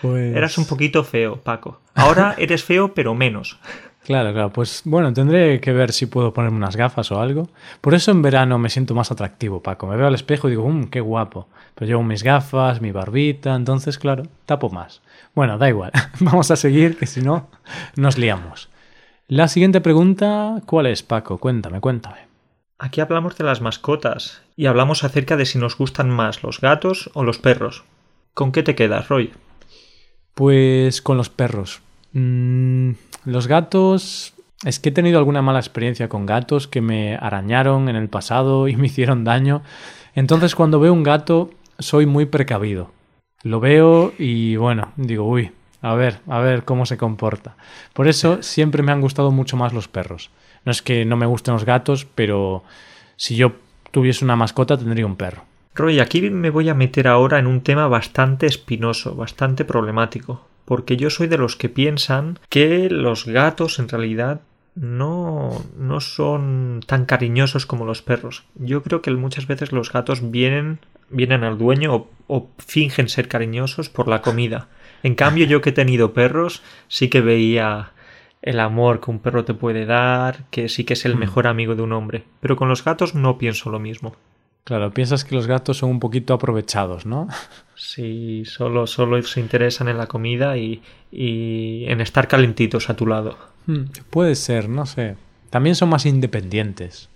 Pues... 0.02 0.36
eras 0.36 0.58
un 0.58 0.66
poquito 0.66 1.04
feo, 1.04 1.42
Paco. 1.42 1.82
Ahora 1.94 2.36
eres 2.38 2.64
feo, 2.64 2.94
pero 2.94 3.16
menos. 3.16 3.60
Claro, 4.06 4.34
claro. 4.34 4.54
Pues 4.54 4.84
bueno, 4.86 5.12
tendré 5.14 5.60
que 5.60 5.74
ver 5.74 5.92
si 5.92 6.06
puedo 6.06 6.32
ponerme 6.32 6.58
unas 6.58 6.76
gafas 6.76 7.12
o 7.12 7.20
algo. 7.20 7.50
Por 7.82 7.96
eso 7.96 8.12
en 8.12 8.22
verano 8.22 8.60
me 8.60 8.70
siento 8.70 8.94
más 8.94 9.12
atractivo, 9.12 9.64
Paco. 9.64 9.88
Me 9.88 9.98
veo 9.98 10.06
al 10.06 10.14
espejo 10.14 10.48
y 10.48 10.52
digo, 10.52 10.70
mmm, 10.70 10.86
qué 10.86 11.02
guapo. 11.02 11.48
Pero 11.74 11.88
llevo 11.88 12.04
mis 12.04 12.22
gafas, 12.22 12.82
mi 12.82 12.92
barbita, 12.92 13.56
entonces, 13.56 13.98
claro, 13.98 14.24
tapo 14.46 14.70
más. 14.70 15.02
Bueno, 15.34 15.58
da 15.58 15.70
igual. 15.70 15.92
Vamos 16.20 16.52
a 16.52 16.56
seguir, 16.56 16.98
que 17.00 17.08
si 17.08 17.22
no, 17.22 17.50
nos 17.96 18.20
liamos. 18.20 18.70
La 19.28 19.48
siguiente 19.48 19.82
pregunta, 19.82 20.62
¿cuál 20.68 20.86
es, 20.86 21.02
Paco? 21.02 21.40
Cuéntame, 21.40 21.82
cuéntame. 21.82 22.28
Aquí 22.78 23.02
hablamos 23.02 23.36
de 23.38 23.44
las 23.44 23.60
mascotas 23.60 24.44
y 24.56 24.68
hablamos 24.68 25.04
acerca 25.04 25.36
de 25.36 25.48
si 25.48 25.58
nos 25.58 25.80
gustan 25.80 26.12
más 26.12 26.44
los 26.44 26.62
gatos 26.62 27.10
o 27.16 27.24
los 27.24 27.40
perros. 27.40 27.86
¿Con 28.36 28.52
qué 28.52 28.62
te 28.62 28.76
quedas, 28.76 29.10
Roy? 29.10 29.34
Pues 30.36 31.02
con 31.02 31.18
los 31.18 31.30
perros. 31.30 31.82
Mm, 32.16 32.92
los 33.26 33.48
gatos... 33.48 34.32
Es 34.64 34.80
que 34.80 34.90
he 34.90 34.92
tenido 34.92 35.20
alguna 35.20 35.44
mala 35.44 35.60
experiencia 35.60 36.10
con 36.10 36.26
gatos 36.26 36.68
que 36.68 36.82
me 36.82 37.18
arañaron 37.18 37.88
en 37.90 37.98
el 37.98 38.10
pasado 38.10 38.68
y 38.68 38.76
me 38.78 38.88
hicieron 38.88 39.24
daño. 39.24 39.62
Entonces 40.16 40.56
cuando 40.56 40.80
veo 40.80 40.94
un 40.94 41.04
gato 41.04 41.52
soy 41.78 42.06
muy 42.06 42.26
precavido. 42.26 42.90
Lo 43.44 43.60
veo 43.60 44.14
y 44.18 44.56
bueno, 44.56 44.94
digo, 44.96 45.28
uy, 45.28 45.52
a 45.82 45.94
ver, 45.94 46.20
a 46.28 46.40
ver 46.40 46.64
cómo 46.64 46.88
se 46.88 46.98
comporta. 46.98 47.58
Por 47.94 48.08
eso 48.08 48.42
siempre 48.42 48.82
me 48.82 48.92
han 48.92 49.02
gustado 49.02 49.30
mucho 49.30 49.58
más 49.58 49.74
los 49.74 49.88
perros. 49.88 50.32
No 50.64 50.72
es 50.72 50.82
que 50.82 51.06
no 51.06 51.18
me 51.18 51.28
gusten 51.28 51.54
los 51.54 51.66
gatos, 51.66 52.08
pero 52.16 52.64
si 53.18 53.36
yo 53.36 53.52
tuviese 53.92 54.26
una 54.26 54.36
mascota 54.38 54.78
tendría 54.78 55.06
un 55.06 55.18
perro. 55.18 55.44
Roy, 55.76 56.00
aquí 56.00 56.22
me 56.30 56.50
voy 56.50 56.70
a 56.70 56.74
meter 56.74 57.08
ahora 57.08 57.38
en 57.38 57.46
un 57.46 57.62
tema 57.62 57.88
bastante 57.88 58.48
espinoso, 58.48 59.14
bastante 59.16 59.66
problemático, 59.66 60.48
porque 60.66 60.98
yo 60.98 61.10
soy 61.10 61.28
de 61.28 61.38
los 61.38 61.56
que 61.56 61.70
piensan 61.70 62.40
que 62.50 62.90
los 62.90 63.26
gatos 63.26 63.80
en 63.80 63.88
realidad 63.88 64.42
no, 64.76 65.64
no 65.78 66.02
son 66.02 66.82
tan 66.86 67.06
cariñosos 67.06 67.66
como 67.66 67.86
los 67.86 68.02
perros. 68.02 68.44
Yo 68.56 68.84
creo 68.84 69.02
que 69.02 69.12
muchas 69.12 69.48
veces 69.48 69.72
los 69.72 69.92
gatos 69.92 70.32
vienen, 70.32 70.80
vienen 71.10 71.44
al 71.44 71.58
dueño 71.58 71.96
o, 71.96 72.10
o 72.28 72.50
fingen 72.58 73.08
ser 73.08 73.28
cariñosos 73.28 73.90
por 73.90 74.08
la 74.08 74.22
comida. 74.22 74.68
En 75.04 75.16
cambio, 75.16 75.46
yo 75.46 75.62
que 75.62 75.70
he 75.70 75.74
tenido 75.74 76.14
perros, 76.14 76.62
sí 76.88 77.10
que 77.10 77.22
veía 77.22 77.92
el 78.42 78.60
amor 78.60 79.02
que 79.02 79.12
un 79.12 79.20
perro 79.20 79.46
te 79.46 79.54
puede 79.54 79.86
dar, 79.86 80.46
que 80.52 80.70
sí 80.70 80.84
que 80.84 80.94
es 80.94 81.06
el 81.06 81.16
mejor 81.16 81.48
amigo 81.48 81.76
de 81.76 81.82
un 81.82 81.94
hombre. 81.94 82.24
Pero 82.42 82.56
con 82.56 82.70
los 82.70 82.84
gatos 82.84 83.16
no 83.16 83.38
pienso 83.38 83.70
lo 83.70 83.80
mismo. 83.80 84.16
Claro, 84.64 84.92
piensas 84.92 85.24
que 85.24 85.36
los 85.36 85.48
gatos 85.48 85.78
son 85.78 85.92
un 85.92 86.00
poquito 86.00 86.34
aprovechados, 86.34 87.06
¿no? 87.06 87.28
Sí, 87.76 88.44
solo, 88.46 88.88
solo 88.88 89.22
se 89.24 89.40
interesan 89.40 89.88
en 89.90 89.98
la 89.98 90.08
comida 90.08 90.58
y, 90.58 90.82
y 91.12 91.86
en 91.88 92.02
estar 92.02 92.28
calentitos 92.28 92.90
a 92.90 92.96
tu 92.96 93.06
lado. 93.06 93.38
Hmm, 93.68 93.86
Puede 94.10 94.36
ser, 94.36 94.70
no 94.70 94.86
sé. 94.86 95.16
También 95.50 95.76
son 95.76 95.90
más 95.90 96.06
independientes. 96.06 97.10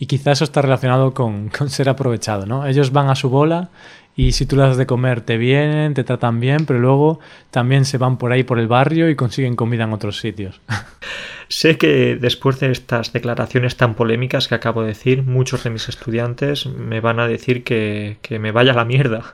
Y 0.00 0.06
quizá 0.06 0.32
eso 0.32 0.44
está 0.44 0.62
relacionado 0.62 1.12
con, 1.12 1.48
con, 1.56 1.68
ser 1.70 1.88
aprovechado, 1.88 2.46
¿no? 2.46 2.66
Ellos 2.66 2.90
van 2.90 3.08
a 3.10 3.14
su 3.14 3.28
bola 3.28 3.68
y 4.16 4.32
si 4.32 4.46
tú 4.46 4.56
les 4.56 4.68
das 4.68 4.76
de 4.76 4.86
comer 4.86 5.20
te 5.20 5.36
vienen, 5.36 5.94
te 5.94 6.04
tratan 6.04 6.40
bien, 6.40 6.66
pero 6.66 6.80
luego 6.80 7.20
también 7.50 7.84
se 7.84 7.98
van 7.98 8.16
por 8.16 8.32
ahí 8.32 8.42
por 8.42 8.58
el 8.58 8.66
barrio 8.66 9.08
y 9.08 9.14
consiguen 9.14 9.56
comida 9.56 9.84
en 9.84 9.92
otros 9.92 10.18
sitios. 10.18 10.60
Sé 11.48 11.76
que 11.78 12.16
después 12.16 12.60
de 12.60 12.70
estas 12.70 13.12
declaraciones 13.12 13.76
tan 13.76 13.94
polémicas 13.94 14.46
que 14.46 14.54
acabo 14.54 14.82
de 14.82 14.88
decir, 14.88 15.22
muchos 15.22 15.64
de 15.64 15.70
mis 15.70 15.88
estudiantes 15.88 16.66
me 16.66 17.00
van 17.00 17.18
a 17.18 17.26
decir 17.26 17.64
que, 17.64 18.18
que 18.22 18.38
me 18.38 18.52
vaya 18.52 18.72
a 18.72 18.76
la 18.76 18.84
mierda. 18.84 19.32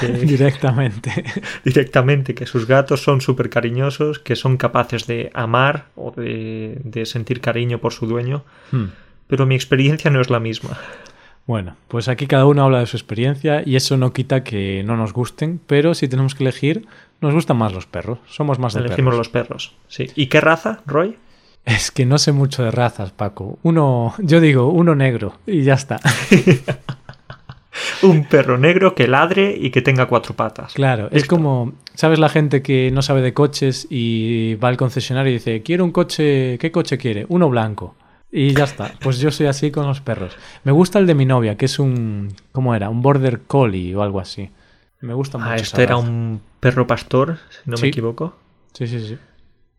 directamente. 0.22 1.24
Directamente, 1.64 2.34
que 2.34 2.46
sus 2.46 2.66
gatos 2.66 3.02
son 3.02 3.20
súper 3.20 3.50
cariñosos, 3.50 4.18
que 4.18 4.34
son 4.34 4.56
capaces 4.56 5.06
de 5.06 5.30
amar 5.34 5.86
o 5.94 6.10
de, 6.10 6.80
de 6.82 7.06
sentir 7.06 7.40
cariño 7.40 7.78
por 7.78 7.92
su 7.92 8.06
dueño. 8.06 8.44
Hmm. 8.72 8.86
Pero 9.28 9.46
mi 9.46 9.54
experiencia 9.54 10.10
no 10.10 10.20
es 10.20 10.30
la 10.30 10.40
misma. 10.40 10.76
Bueno, 11.46 11.76
pues 11.88 12.08
aquí 12.08 12.26
cada 12.26 12.44
uno 12.44 12.64
habla 12.64 12.80
de 12.80 12.86
su 12.86 12.96
experiencia 12.96 13.62
y 13.64 13.76
eso 13.76 13.96
no 13.96 14.12
quita 14.12 14.44
que 14.44 14.82
no 14.84 14.96
nos 14.96 15.14
gusten, 15.14 15.60
pero 15.66 15.94
si 15.94 16.06
tenemos 16.06 16.34
que 16.34 16.44
elegir, 16.44 16.86
nos 17.22 17.32
gustan 17.32 17.56
más 17.56 17.72
los 17.72 17.86
perros. 17.86 18.18
Somos 18.26 18.58
más 18.58 18.74
de 18.74 18.80
Elegimos 18.80 19.16
los 19.16 19.30
perros, 19.30 19.74
sí. 19.88 20.10
¿Y 20.14 20.26
qué 20.26 20.42
raza, 20.42 20.82
Roy? 20.84 21.16
Es 21.64 21.90
que 21.90 22.04
no 22.04 22.18
sé 22.18 22.32
mucho 22.32 22.62
de 22.62 22.70
razas, 22.70 23.12
Paco. 23.12 23.58
Uno, 23.62 24.14
yo 24.18 24.40
digo, 24.40 24.68
uno 24.68 24.94
negro 24.94 25.38
y 25.46 25.62
ya 25.62 25.74
está. 25.74 25.98
un 28.02 28.24
perro 28.24 28.58
negro 28.58 28.94
que 28.94 29.08
ladre 29.08 29.56
y 29.58 29.70
que 29.70 29.82
tenga 29.82 30.06
cuatro 30.06 30.34
patas. 30.34 30.74
Claro, 30.74 31.08
es 31.12 31.26
como, 31.26 31.72
¿sabes 31.94 32.18
la 32.18 32.28
gente 32.28 32.62
que 32.62 32.90
no 32.90 33.02
sabe 33.02 33.22
de 33.22 33.34
coches 33.34 33.86
y 33.90 34.54
va 34.56 34.68
al 34.68 34.76
concesionario 34.76 35.30
y 35.30 35.34
dice, 35.34 35.62
quiero 35.62 35.84
un 35.84 35.92
coche, 35.92 36.58
¿qué 36.58 36.70
coche 36.70 36.98
quiere? 36.98 37.26
Uno 37.28 37.48
blanco. 37.48 37.94
Y 38.30 38.54
ya 38.54 38.64
está. 38.64 38.92
Pues 39.00 39.18
yo 39.18 39.30
soy 39.30 39.46
así 39.46 39.70
con 39.70 39.86
los 39.86 40.00
perros. 40.00 40.36
Me 40.64 40.72
gusta 40.72 40.98
el 40.98 41.06
de 41.06 41.14
mi 41.14 41.24
novia, 41.24 41.56
que 41.56 41.64
es 41.64 41.78
un, 41.78 42.34
¿cómo 42.52 42.74
era? 42.74 42.90
Un 42.90 43.00
border 43.00 43.40
collie 43.42 43.94
o 43.96 44.02
algo 44.02 44.20
así. 44.20 44.50
Me 45.00 45.14
gusta 45.14 45.38
ah, 45.38 45.40
mucho. 45.40 45.52
Ah, 45.52 45.56
este 45.56 45.82
era 45.82 45.96
un 45.96 46.40
perro 46.60 46.86
pastor, 46.86 47.38
si 47.50 47.70
no 47.70 47.76
me 47.78 47.88
equivoco. 47.88 48.36
Sí, 48.72 48.86
sí, 48.86 49.00
sí. 49.06 49.18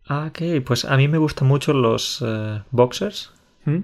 Ah, 0.07 0.29
ok. 0.29 0.63
Pues 0.65 0.85
a 0.85 0.97
mí 0.97 1.07
me 1.07 1.17
gustan 1.17 1.47
mucho 1.47 1.73
los 1.73 2.23
eh, 2.25 2.61
boxers. 2.71 3.31
¿Mm? 3.65 3.79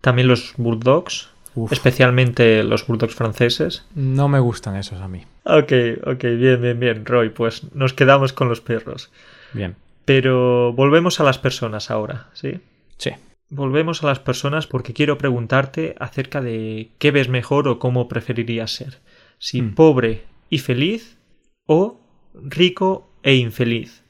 También 0.00 0.28
los 0.28 0.54
bulldogs. 0.56 1.30
Especialmente 1.70 2.62
los 2.62 2.86
bulldogs 2.86 3.14
franceses. 3.14 3.84
No 3.94 4.28
me 4.28 4.40
gustan 4.40 4.76
esos 4.76 5.00
a 5.00 5.08
mí. 5.08 5.24
Ok, 5.44 5.72
ok, 6.06 6.22
bien, 6.22 6.62
bien, 6.62 6.80
bien, 6.80 7.04
Roy. 7.04 7.30
Pues 7.30 7.74
nos 7.74 7.92
quedamos 7.92 8.32
con 8.32 8.48
los 8.48 8.60
perros. 8.60 9.10
Bien. 9.52 9.76
Pero 10.04 10.72
volvemos 10.72 11.20
a 11.20 11.24
las 11.24 11.38
personas 11.38 11.90
ahora, 11.90 12.28
¿sí? 12.34 12.60
Sí. 12.96 13.10
Volvemos 13.50 14.02
a 14.02 14.06
las 14.06 14.20
personas 14.20 14.68
porque 14.68 14.92
quiero 14.92 15.18
preguntarte 15.18 15.96
acerca 15.98 16.40
de 16.40 16.92
qué 16.98 17.10
ves 17.10 17.28
mejor 17.28 17.66
o 17.66 17.80
cómo 17.80 18.06
preferirías 18.06 18.72
ser. 18.72 19.00
Si 19.38 19.60
mm. 19.60 19.74
pobre 19.74 20.22
y 20.48 20.58
feliz 20.58 21.18
o 21.66 22.00
rico 22.32 23.10
e 23.24 23.34
infeliz. 23.34 24.04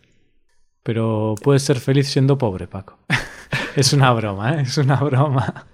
Pero 0.83 1.35
puedes 1.43 1.63
ser 1.63 1.81
feliz 1.81 2.09
siendo 2.09 2.37
pobre, 2.37 2.67
Paco. 2.67 2.99
es 3.77 3.95
una 3.95 4.13
broma, 4.13 4.55
¿eh? 4.55 4.63
Es 4.63 4.77
una 4.77 4.97
broma. 4.97 5.67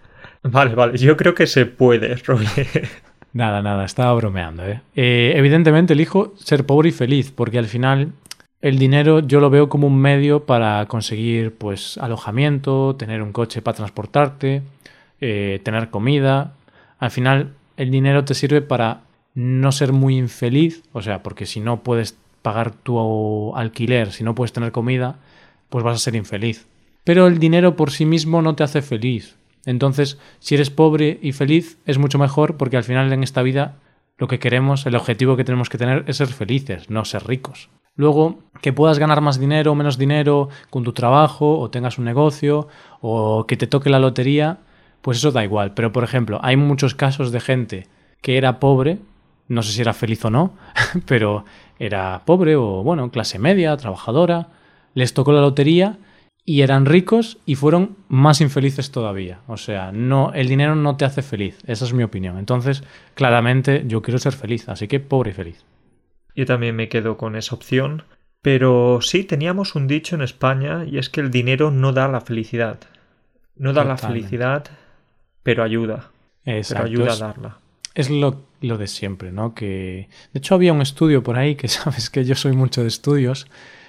Vale, 0.43 0.75
vale. 0.77 0.99
Yo 0.99 1.17
creo 1.17 1.35
que 1.35 1.49
se 1.49 1.67
puede, 1.67 2.15
Roy. 2.17 2.47
nada, 3.33 3.63
nada. 3.63 3.85
Estaba 3.85 4.15
bromeando, 4.15 4.65
¿eh? 4.65 4.81
¿eh? 4.95 5.33
Evidentemente 5.35 5.95
elijo 5.95 6.35
ser 6.37 6.67
pobre 6.67 6.91
y 6.91 6.93
feliz 6.93 7.33
porque 7.33 7.59
al 7.59 7.67
final 7.67 8.13
el 8.67 8.81
dinero 8.81 9.21
yo 9.21 9.39
lo 9.39 9.49
veo 9.49 9.69
como 9.69 9.87
un 9.87 9.97
medio 9.97 10.45
para 10.45 10.85
conseguir 10.87 11.55
pues 11.55 11.99
alojamiento, 11.99 12.97
tener 12.97 13.23
un 13.23 13.31
coche 13.31 13.63
para 13.63 13.77
transportarte, 13.77 14.63
eh, 15.21 15.61
tener 15.63 15.91
comida. 15.91 16.55
Al 16.99 17.13
final 17.13 17.53
el 17.77 17.93
dinero 17.93 18.25
te 18.25 18.35
sirve 18.35 18.63
para 18.63 19.03
no 19.37 19.71
ser 19.71 19.93
muy 19.93 20.19
infeliz, 20.19 20.83
o 20.93 21.01
sea, 21.01 21.23
porque 21.23 21.47
si 21.47 21.61
no 21.61 21.85
puedes 21.85 22.19
pagar 22.43 22.73
tu 22.73 23.55
alquiler, 23.55 24.11
si 24.11 24.25
no 24.25 24.35
puedes 24.35 24.53
tener 24.53 24.73
comida, 24.73 25.21
pues 25.69 25.85
vas 25.85 25.95
a 25.95 26.01
ser 26.01 26.17
infeliz. 26.17 26.67
Pero 27.05 27.29
el 27.29 27.39
dinero 27.39 27.77
por 27.77 27.93
sí 27.93 28.05
mismo 28.05 28.43
no 28.43 28.57
te 28.57 28.65
hace 28.65 28.83
feliz. 28.83 29.37
Entonces, 29.65 30.19
si 30.41 30.57
eres 30.57 30.71
pobre 30.71 31.21
y 31.23 31.31
feliz, 31.31 31.79
es 31.87 31.99
mucho 31.99 32.19
mejor 32.19 32.57
porque 32.57 32.77
al 32.77 32.85
final 32.85 33.13
en 33.13 33.23
esta 33.23 33.43
vida 33.43 33.77
lo 34.19 34.27
que 34.27 34.41
queremos, 34.41 34.87
el 34.87 34.97
objetivo 34.97 35.37
que 35.37 35.45
tenemos 35.45 35.69
que 35.69 35.79
tener 35.79 36.03
es 36.09 36.17
ser 36.17 36.27
felices, 36.27 36.91
no 36.91 37.05
ser 37.05 37.29
ricos. 37.29 37.69
Luego, 37.97 38.39
que 38.61 38.73
puedas 38.73 38.99
ganar 38.99 39.21
más 39.21 39.41
dinero 39.41 39.73
o 39.73 39.75
menos 39.75 39.99
dinero 39.99 40.49
con 40.71 40.85
tu 40.85 40.93
trabajo, 40.93 41.59
o 41.59 41.71
tengas 41.71 41.99
un 41.99 42.05
negocio, 42.05 42.69
o 43.01 43.47
que 43.47 43.57
te 43.57 43.67
toque 43.67 43.91
la 43.91 43.99
lotería, 43.99 44.59
pues 45.01 45.19
eso 45.19 45.33
da 45.33 45.45
igual. 45.45 45.73
Pero, 45.75 45.93
por 45.93 46.05
ejemplo, 46.05 46.39
hay 46.43 46.57
muchos 46.57 46.95
casos 46.95 47.33
de 47.33 47.41
gente 47.41 47.87
que 48.21 48.37
era 48.37 48.61
pobre, 48.61 48.99
no 49.49 49.63
sé 49.63 49.73
si 49.73 49.81
era 49.81 49.93
feliz 49.93 50.25
o 50.25 50.31
no, 50.31 50.53
pero 51.07 51.45
era 51.79 52.23
pobre 52.25 52.57
o, 52.57 52.83
bueno, 52.83 53.11
clase 53.11 53.39
media, 53.39 53.77
trabajadora, 53.77 54.49
les 54.95 55.15
tocó 55.15 55.33
la 55.33 55.41
lotería 55.41 55.99
y 56.45 56.63
eran 56.63 56.87
ricos 56.87 57.39
y 57.45 57.57
fueron 57.57 57.97
más 58.09 58.41
infelices 58.41 58.91
todavía. 58.91 59.41
O 59.47 59.57
sea, 59.57 59.93
no, 59.93 60.33
el 60.33 60.49
dinero 60.49 60.75
no 60.75 60.97
te 60.97 61.05
hace 61.05 61.23
feliz, 61.23 61.59
esa 61.67 61.85
es 61.85 61.93
mi 61.93 62.03
opinión. 62.03 62.39
Entonces, 62.39 62.83
claramente 63.15 63.85
yo 63.87 64.03
quiero 64.03 64.19
ser 64.19 64.33
feliz, 64.33 64.69
así 64.69 64.87
que 64.87 65.01
pobre 65.01 65.31
y 65.31 65.35
feliz. 65.35 65.65
Yo 66.37 66.47
también 66.47 66.77
me 66.77 66.89
quedo 66.89 67.17
con 67.17 67.35
esa 67.35 67.57
opción, 67.57 68.05
pero 68.43 69.01
sí 69.03 69.25
teníamos 69.25 69.75
un 69.75 69.89
dicho 69.89 70.15
en 70.15 70.23
España 70.23 70.85
y 70.85 70.99
es 70.99 71.11
que 71.11 71.21
el 71.21 71.33
dinero 71.33 71.73
no 71.73 71.93
da 71.93 72.07
la 72.07 72.21
felicidad. 72.21 72.79
No 73.57 73.73
da 73.73 73.85
la 73.85 73.97
felicidad, 73.97 74.67
pero 75.43 75.65
ayuda. 75.65 76.11
Pero 76.45 76.85
ayuda 76.85 77.13
a 77.15 77.17
darla 77.17 77.59
es 77.97 78.11
lo, 78.11 78.43
de 78.61 78.87
siempre, 78.87 79.33
¿no? 79.33 79.55
Que 79.55 80.09
de 80.33 80.39
hecho 80.39 80.55
había 80.55 80.73
un 80.73 80.83
estudio 80.83 81.23
por 81.23 81.39
ahí 81.39 81.57
que 81.57 81.67
sabes 81.69 82.11
que 82.11 82.25
yo 82.25 82.37
soy 82.37 82.53
mucho 82.53 82.83
de 82.83 82.89
estudios 82.89 83.49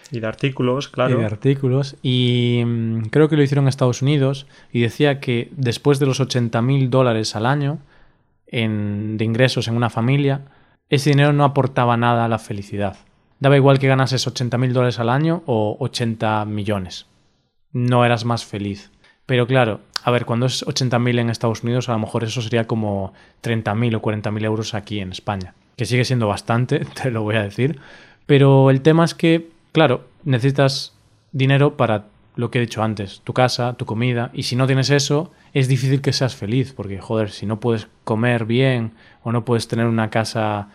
y 0.09 0.21
de 0.21 0.27
artículos, 0.27 0.87
claro. 0.87 1.17
Y 1.17 1.19
de 1.19 1.25
artículos 1.25 1.97
y 2.01 2.63
mm, 2.65 3.09
creo 3.09 3.27
que 3.27 3.35
lo 3.35 3.43
hicieron 3.43 3.65
en 3.65 3.69
Estados 3.69 4.01
Unidos 4.01 4.47
y 4.71 4.79
decía 4.79 5.19
que 5.19 5.49
después 5.51 5.99
de 5.99 6.05
los 6.05 6.21
80 6.21 6.61
mil 6.61 6.89
dólares 6.89 7.35
al 7.35 7.45
año 7.45 7.79
en, 8.47 9.17
de 9.17 9.25
ingresos 9.25 9.67
en 9.67 9.75
una 9.75 9.89
familia, 9.89 10.41
ese 10.89 11.09
dinero 11.11 11.33
no 11.33 11.43
aportaba 11.43 11.97
nada 11.97 12.25
a 12.25 12.29
la 12.29 12.39
felicidad. 12.39 12.97
Daba 13.39 13.57
igual 13.57 13.79
que 13.79 13.87
ganases 13.87 14.25
80 14.25 14.57
mil 14.57 14.73
dólares 14.73 14.99
al 14.99 15.09
año 15.09 15.43
o 15.45 15.77
80 15.79 16.45
millones. 16.45 17.05
No 17.71 18.05
eras 18.05 18.25
más 18.25 18.45
feliz. 18.45 18.91
Pero 19.27 19.45
claro, 19.45 19.81
a 20.03 20.11
ver, 20.11 20.25
cuando 20.25 20.45
es 20.45 20.65
80.000 20.65 21.19
en 21.19 21.29
Estados 21.29 21.63
Unidos, 21.63 21.89
a 21.89 21.91
lo 21.91 21.99
mejor 21.99 22.23
eso 22.23 22.41
sería 22.41 22.65
como 22.65 23.13
30.000 23.43 23.97
o 23.97 24.01
40.000 24.01 24.45
euros 24.45 24.73
aquí 24.73 25.01
en 25.01 25.11
España, 25.11 25.53
que 25.75 25.85
sigue 25.85 26.05
siendo 26.05 26.27
bastante, 26.27 26.79
te 27.01 27.11
lo 27.11 27.23
voy 27.23 27.35
a 27.35 27.43
decir. 27.43 27.79
Pero 28.25 28.69
el 28.69 28.81
tema 28.81 29.03
es 29.03 29.13
que, 29.13 29.49
claro, 29.73 30.05
necesitas 30.23 30.93
dinero 31.33 31.75
para 31.75 32.05
lo 32.37 32.51
que 32.51 32.59
he 32.59 32.61
dicho 32.61 32.83
antes, 32.83 33.21
tu 33.23 33.33
casa, 33.33 33.73
tu 33.73 33.85
comida, 33.85 34.29
y 34.33 34.43
si 34.43 34.55
no 34.55 34.67
tienes 34.67 34.89
eso, 34.89 35.31
es 35.53 35.67
difícil 35.67 36.01
que 36.01 36.13
seas 36.13 36.35
feliz, 36.35 36.71
porque, 36.71 36.99
joder, 36.99 37.31
si 37.31 37.45
no 37.45 37.59
puedes 37.59 37.87
comer 38.03 38.45
bien 38.45 38.93
o 39.23 39.31
no 39.31 39.43
puedes 39.43 39.67
tener 39.67 39.87
una 39.87 40.09
casa 40.09 40.69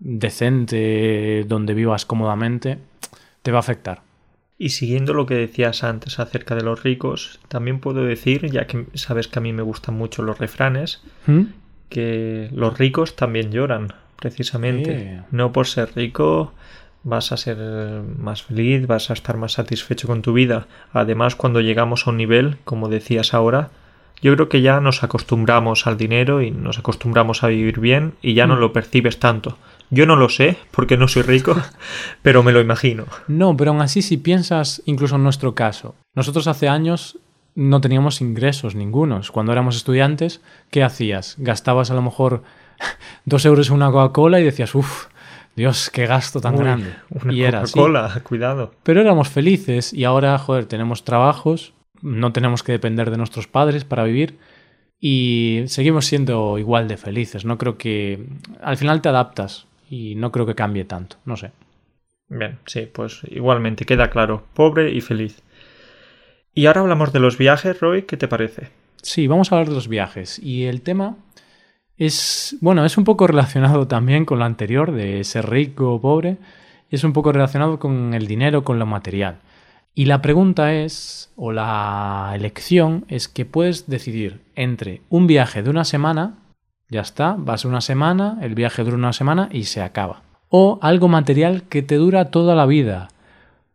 decente 0.00 1.44
donde 1.46 1.72
vivas 1.72 2.04
cómodamente, 2.04 2.78
te 3.42 3.52
va 3.52 3.58
a 3.58 3.60
afectar. 3.60 4.02
Y 4.58 4.70
siguiendo 4.70 5.14
lo 5.14 5.26
que 5.26 5.34
decías 5.34 5.84
antes 5.84 6.18
acerca 6.18 6.54
de 6.54 6.62
los 6.62 6.82
ricos, 6.82 7.40
también 7.48 7.80
puedo 7.80 8.04
decir, 8.04 8.50
ya 8.50 8.66
que 8.66 8.86
sabes 8.94 9.28
que 9.28 9.38
a 9.38 9.42
mí 9.42 9.52
me 9.52 9.62
gustan 9.62 9.96
mucho 9.96 10.22
los 10.22 10.38
refranes, 10.38 11.02
¿Mm? 11.26 11.42
que 11.88 12.50
los 12.52 12.76
ricos 12.76 13.14
también 13.14 13.52
lloran, 13.52 13.92
precisamente. 14.16 15.22
No 15.30 15.52
por 15.52 15.66
ser 15.66 15.94
rico 15.94 16.54
vas 17.04 17.30
a 17.32 17.36
ser 17.36 17.56
más 18.18 18.42
feliz, 18.42 18.86
vas 18.86 19.10
a 19.10 19.12
estar 19.12 19.36
más 19.36 19.52
satisfecho 19.52 20.08
con 20.08 20.22
tu 20.22 20.32
vida. 20.32 20.66
Además, 20.92 21.36
cuando 21.36 21.60
llegamos 21.60 22.06
a 22.06 22.10
un 22.10 22.16
nivel, 22.16 22.56
como 22.64 22.88
decías 22.88 23.34
ahora, 23.34 23.70
yo 24.22 24.34
creo 24.34 24.48
que 24.48 24.62
ya 24.62 24.80
nos 24.80 25.04
acostumbramos 25.04 25.86
al 25.86 25.98
dinero 25.98 26.40
y 26.40 26.50
nos 26.50 26.78
acostumbramos 26.78 27.44
a 27.44 27.48
vivir 27.48 27.78
bien 27.78 28.14
y 28.22 28.34
ya 28.34 28.46
no 28.46 28.56
mm. 28.56 28.60
lo 28.60 28.72
percibes 28.72 29.20
tanto. 29.20 29.58
Yo 29.90 30.06
no 30.06 30.16
lo 30.16 30.30
sé, 30.30 30.56
porque 30.70 30.96
no 30.96 31.08
soy 31.08 31.22
rico, 31.22 31.54
pero 32.22 32.42
me 32.42 32.52
lo 32.52 32.60
imagino. 32.60 33.04
No, 33.28 33.56
pero 33.56 33.72
aún 33.72 33.82
así 33.82 34.00
si 34.00 34.16
piensas 34.16 34.82
incluso 34.86 35.16
en 35.16 35.24
nuestro 35.24 35.54
caso, 35.54 35.94
nosotros 36.14 36.46
hace 36.46 36.68
años 36.68 37.18
no 37.54 37.80
teníamos 37.80 38.20
ingresos 38.20 38.74
ningunos. 38.74 39.30
Cuando 39.30 39.52
éramos 39.52 39.76
estudiantes, 39.76 40.40
¿qué 40.70 40.82
hacías? 40.82 41.36
Gastabas 41.38 41.90
a 41.90 41.94
lo 41.94 42.02
mejor 42.02 42.42
dos 43.26 43.44
euros 43.44 43.68
en 43.68 43.74
una 43.74 43.90
Coca-Cola 43.90 44.40
y 44.40 44.44
decías, 44.44 44.74
uff, 44.74 45.06
Dios, 45.56 45.90
qué 45.90 46.06
gasto 46.06 46.40
tan 46.40 46.56
grande. 46.56 46.94
Una 47.10 47.60
Coca-Cola, 47.60 48.20
cuidado. 48.24 48.72
Pero 48.82 49.00
éramos 49.00 49.28
felices 49.28 49.92
y 49.92 50.04
ahora, 50.04 50.36
joder, 50.38 50.66
tenemos 50.66 51.04
trabajos, 51.04 51.74
no 52.02 52.32
tenemos 52.32 52.62
que 52.62 52.72
depender 52.72 53.10
de 53.10 53.16
nuestros 53.16 53.46
padres 53.46 53.84
para 53.84 54.04
vivir 54.04 54.38
y 55.00 55.62
seguimos 55.66 56.06
siendo 56.06 56.58
igual 56.58 56.88
de 56.88 56.96
felices. 56.96 57.44
No 57.44 57.58
creo 57.58 57.78
que... 57.78 58.26
Al 58.62 58.76
final 58.76 59.00
te 59.00 59.08
adaptas 59.08 59.66
y 59.88 60.16
no 60.16 60.32
creo 60.32 60.46
que 60.46 60.54
cambie 60.54 60.84
tanto, 60.84 61.16
no 61.24 61.36
sé. 61.36 61.52
Bien, 62.28 62.58
sí, 62.66 62.88
pues 62.92 63.20
igualmente 63.30 63.84
queda 63.84 64.10
claro, 64.10 64.44
pobre 64.54 64.90
y 64.92 65.00
feliz. 65.00 65.42
Y 66.52 66.66
ahora 66.66 66.80
hablamos 66.80 67.12
de 67.12 67.20
los 67.20 67.38
viajes, 67.38 67.78
Roy, 67.80 68.02
¿qué 68.02 68.16
te 68.16 68.28
parece? 68.28 68.70
Sí, 69.02 69.26
vamos 69.26 69.52
a 69.52 69.56
hablar 69.56 69.68
de 69.68 69.74
los 69.74 69.88
viajes. 69.88 70.38
Y 70.38 70.64
el 70.64 70.80
tema 70.80 71.16
es, 71.96 72.56
bueno, 72.60 72.84
es 72.84 72.98
un 72.98 73.04
poco 73.04 73.26
relacionado 73.26 73.86
también 73.86 74.24
con 74.24 74.38
lo 74.38 74.44
anterior 74.44 74.92
de 74.92 75.22
ser 75.24 75.48
rico 75.48 75.94
o 75.94 76.00
pobre. 76.00 76.38
Es 76.90 77.04
un 77.04 77.12
poco 77.12 77.32
relacionado 77.32 77.78
con 77.78 78.14
el 78.14 78.26
dinero, 78.26 78.64
con 78.64 78.78
lo 78.78 78.86
material. 78.86 79.38
Y 79.94 80.06
la 80.06 80.20
pregunta 80.22 80.74
es, 80.74 81.32
o 81.36 81.52
la 81.52 82.32
elección, 82.34 83.04
es 83.08 83.28
que 83.28 83.44
puedes 83.44 83.86
decidir 83.88 84.40
entre 84.56 85.02
un 85.08 85.26
viaje 85.26 85.62
de 85.62 85.70
una 85.70 85.84
semana, 85.84 86.34
ya 86.88 87.00
está, 87.00 87.36
vas 87.38 87.64
una 87.64 87.80
semana, 87.80 88.38
el 88.42 88.54
viaje 88.54 88.82
dura 88.82 88.96
una 88.96 89.12
semana 89.12 89.48
y 89.52 89.64
se 89.64 89.82
acaba. 89.82 90.22
O 90.48 90.78
algo 90.82 91.08
material 91.08 91.62
que 91.62 91.82
te 91.82 91.94
dura 91.94 92.30
toda 92.30 92.56
la 92.56 92.66
vida. 92.66 93.08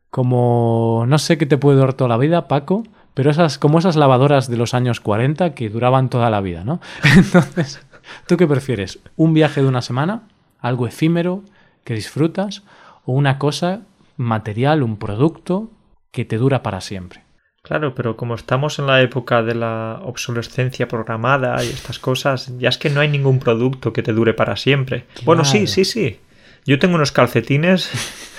Como, 0.10 1.06
no 1.08 1.18
sé 1.20 1.38
qué 1.38 1.46
te 1.46 1.58
puede 1.58 1.78
durar 1.78 1.94
toda 1.94 2.10
la 2.10 2.18
vida, 2.18 2.48
Paco, 2.48 2.84
pero 3.14 3.32
esas, 3.32 3.58
como 3.58 3.80
esas 3.80 3.96
lavadoras 3.96 4.50
de 4.50 4.58
los 4.58 4.74
años 4.74 5.00
40 5.00 5.54
que 5.54 5.70
duraban 5.70 6.10
toda 6.10 6.30
la 6.30 6.42
vida, 6.42 6.64
¿no? 6.64 6.82
Entonces, 7.16 7.86
¿tú 8.28 8.38
qué 8.38 8.48
prefieres? 8.48 9.00
¿Un 9.16 9.34
viaje 9.34 9.62
de 9.62 9.68
una 9.68 9.82
semana? 9.82 10.24
¿Algo 10.60 10.88
efímero 10.88 11.44
que 11.84 11.94
disfrutas? 11.94 12.64
¿O 13.06 13.14
una 13.14 13.40
cosa 13.40 13.82
material, 14.18 14.84
un 14.84 14.98
producto 14.98 15.72
que 16.12 16.26
te 16.26 16.38
dura 16.38 16.64
para 16.64 16.82
siempre? 16.82 17.24
Claro, 17.62 17.94
pero 17.94 18.16
como 18.16 18.36
estamos 18.36 18.80
en 18.80 18.88
la 18.88 19.02
época 19.02 19.44
de 19.44 19.54
la 19.54 20.00
obsolescencia 20.04 20.88
programada 20.88 21.64
y 21.64 21.68
estas 21.68 22.00
cosas, 22.00 22.52
ya 22.58 22.70
es 22.70 22.78
que 22.78 22.90
no 22.90 23.02
hay 23.02 23.10
ningún 23.10 23.40
producto 23.40 23.94
que 23.94 24.02
te 24.02 24.14
dure 24.14 24.34
para 24.34 24.56
siempre. 24.56 25.06
Bueno, 25.24 25.46
sí, 25.46 25.68
sí, 25.68 25.86
sí. 25.86 26.20
Yo 26.66 26.80
tengo 26.80 26.96
unos 26.96 27.12
calcetines 27.12 27.92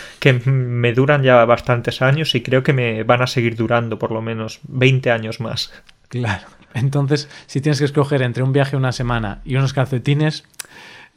que 0.19 0.33
me 0.33 0.93
duran 0.93 1.23
ya 1.23 1.45
bastantes 1.45 2.03
años 2.03 2.35
y 2.35 2.43
creo 2.43 2.63
que 2.63 2.73
me 2.73 3.03
van 3.05 3.23
a 3.23 3.27
seguir 3.27 3.57
durando 3.57 3.99
por 3.99 4.11
lo 4.11 4.23
menos 4.23 4.61
20 4.65 5.11
años 5.11 5.41
más. 5.41 5.73
Claro. 6.09 6.47
Entonces, 6.75 7.29
si 7.47 7.61
tienes 7.61 7.79
que 7.79 7.85
escoger 7.85 8.23
entre 8.23 8.43
un 8.43 8.53
viaje 8.53 8.77
una 8.77 8.93
semana 8.93 9.41
y 9.45 9.57
unos 9.57 9.73
calcetines, 9.73 10.45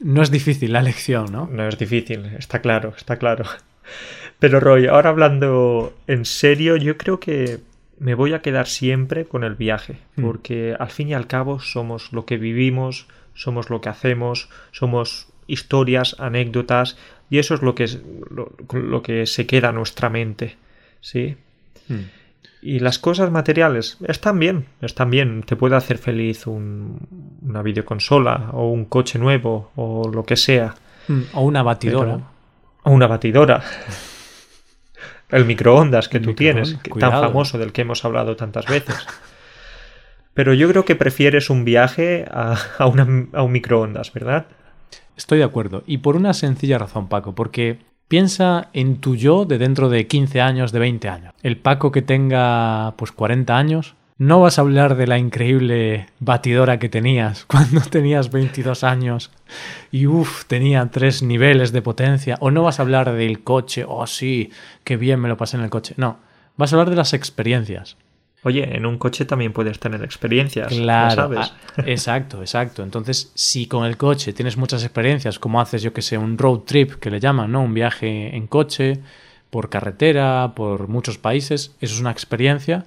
no 0.00 0.22
es 0.22 0.30
difícil 0.30 0.72
la 0.72 0.80
elección, 0.80 1.30
¿no? 1.30 1.48
No 1.50 1.68
es 1.68 1.78
difícil, 1.78 2.26
está 2.38 2.60
claro, 2.60 2.94
está 2.96 3.16
claro. 3.16 3.44
Pero 4.38 4.60
Roy, 4.60 4.86
ahora 4.86 5.10
hablando 5.10 5.96
en 6.06 6.24
serio, 6.24 6.76
yo 6.76 6.96
creo 6.98 7.20
que 7.20 7.60
me 7.98 8.14
voy 8.14 8.34
a 8.34 8.42
quedar 8.42 8.66
siempre 8.66 9.24
con 9.24 9.44
el 9.44 9.54
viaje, 9.54 9.98
hmm. 10.16 10.22
porque 10.22 10.76
al 10.78 10.90
fin 10.90 11.08
y 11.08 11.14
al 11.14 11.26
cabo 11.26 11.60
somos 11.60 12.12
lo 12.12 12.26
que 12.26 12.36
vivimos, 12.36 13.06
somos 13.34 13.70
lo 13.70 13.80
que 13.80 13.88
hacemos, 13.88 14.48
somos 14.72 15.28
historias, 15.46 16.16
anécdotas, 16.18 16.96
y 17.30 17.38
eso 17.38 17.54
es 17.54 17.62
lo 17.62 17.74
que, 17.74 17.84
es, 17.84 18.00
lo, 18.30 19.02
que 19.02 19.26
se 19.26 19.46
queda 19.46 19.70
en 19.70 19.76
nuestra 19.76 20.10
mente, 20.10 20.56
¿sí? 21.00 21.36
Hmm. 21.88 22.04
Y 22.64 22.78
las 22.78 22.98
cosas 22.98 23.30
materiales 23.30 23.98
están 24.06 24.38
bien, 24.38 24.64
están 24.80 25.10
bien. 25.10 25.42
Te 25.42 25.54
puede 25.54 25.76
hacer 25.76 25.98
feliz 25.98 26.46
una 26.46 27.60
videoconsola 27.62 28.48
o 28.52 28.70
un 28.70 28.86
coche 28.86 29.18
nuevo 29.18 29.70
o 29.76 30.08
lo 30.10 30.24
que 30.24 30.36
sea. 30.36 30.74
Hmm. 31.06 31.24
O 31.34 31.42
una 31.42 31.62
batidora. 31.62 32.20
o 32.82 32.90
una 32.90 33.06
batidora. 33.06 33.62
El 35.28 35.44
microondas 35.44 36.08
que 36.08 36.20
tú 36.20 36.32
tienes, 36.32 36.78
tan 36.98 37.10
famoso 37.10 37.58
del 37.58 37.70
que 37.70 37.82
hemos 37.82 38.02
hablado 38.02 38.34
tantas 38.34 38.64
veces. 38.64 38.96
Pero 40.32 40.54
yo 40.54 40.66
creo 40.70 40.86
que 40.86 40.96
prefieres 40.96 41.50
un 41.50 41.66
viaje 41.66 42.24
a, 42.30 42.56
a 42.78 42.86
un 42.86 43.52
microondas, 43.52 44.10
¿verdad? 44.14 44.46
Estoy 45.18 45.38
de 45.38 45.44
acuerdo. 45.44 45.82
Y 45.86 45.98
por 45.98 46.16
una 46.16 46.32
sencilla 46.32 46.78
razón, 46.78 47.10
Paco, 47.10 47.34
porque 47.34 47.80
piensa 48.08 48.68
en 48.72 48.96
tu 48.96 49.16
yo 49.16 49.44
de 49.44 49.58
dentro 49.58 49.88
de 49.88 50.06
15 50.06 50.40
años, 50.40 50.72
de 50.72 50.78
20 50.78 51.08
años. 51.08 51.34
El 51.42 51.56
Paco 51.56 51.92
que 51.92 52.02
tenga 52.02 52.94
pues 52.96 53.12
40 53.12 53.56
años, 53.56 53.94
no 54.16 54.40
vas 54.40 54.58
a 54.58 54.62
hablar 54.62 54.96
de 54.96 55.08
la 55.08 55.18
increíble 55.18 56.06
batidora 56.20 56.78
que 56.78 56.88
tenías 56.88 57.44
cuando 57.48 57.80
tenías 57.80 58.30
22 58.30 58.84
años 58.84 59.32
y 59.90 60.06
uff, 60.06 60.44
tenía 60.46 60.88
tres 60.90 61.22
niveles 61.22 61.72
de 61.72 61.82
potencia. 61.82 62.36
O 62.40 62.50
no 62.50 62.62
vas 62.62 62.78
a 62.78 62.82
hablar 62.82 63.12
del 63.12 63.42
coche, 63.42 63.84
oh 63.86 64.06
sí, 64.06 64.50
qué 64.84 64.96
bien 64.96 65.20
me 65.20 65.28
lo 65.28 65.36
pasé 65.36 65.56
en 65.56 65.64
el 65.64 65.70
coche. 65.70 65.94
No, 65.96 66.18
vas 66.56 66.72
a 66.72 66.76
hablar 66.76 66.90
de 66.90 66.96
las 66.96 67.12
experiencias. 67.12 67.96
Oye, 68.44 68.76
en 68.76 68.84
un 68.84 68.98
coche 68.98 69.24
también 69.24 69.52
puedes 69.52 69.78
tener 69.78 70.04
experiencias. 70.04 70.68
Claro. 70.68 71.14
¿sabes? 71.14 71.52
Ah, 71.76 71.82
exacto, 71.86 72.40
exacto. 72.40 72.82
Entonces, 72.82 73.32
si 73.34 73.66
con 73.66 73.86
el 73.86 73.96
coche 73.96 74.32
tienes 74.32 74.56
muchas 74.56 74.84
experiencias, 74.84 75.38
como 75.38 75.60
haces, 75.60 75.82
yo 75.82 75.92
que 75.92 76.02
sé, 76.02 76.18
un 76.18 76.36
road 76.36 76.60
trip 76.60 76.94
que 76.94 77.10
le 77.10 77.20
llaman, 77.20 77.50
¿no? 77.50 77.62
Un 77.62 77.72
viaje 77.72 78.36
en 78.36 78.46
coche, 78.46 79.00
por 79.48 79.70
carretera, 79.70 80.52
por 80.54 80.88
muchos 80.88 81.16
países, 81.16 81.74
eso 81.80 81.94
es 81.94 82.00
una 82.00 82.10
experiencia. 82.10 82.84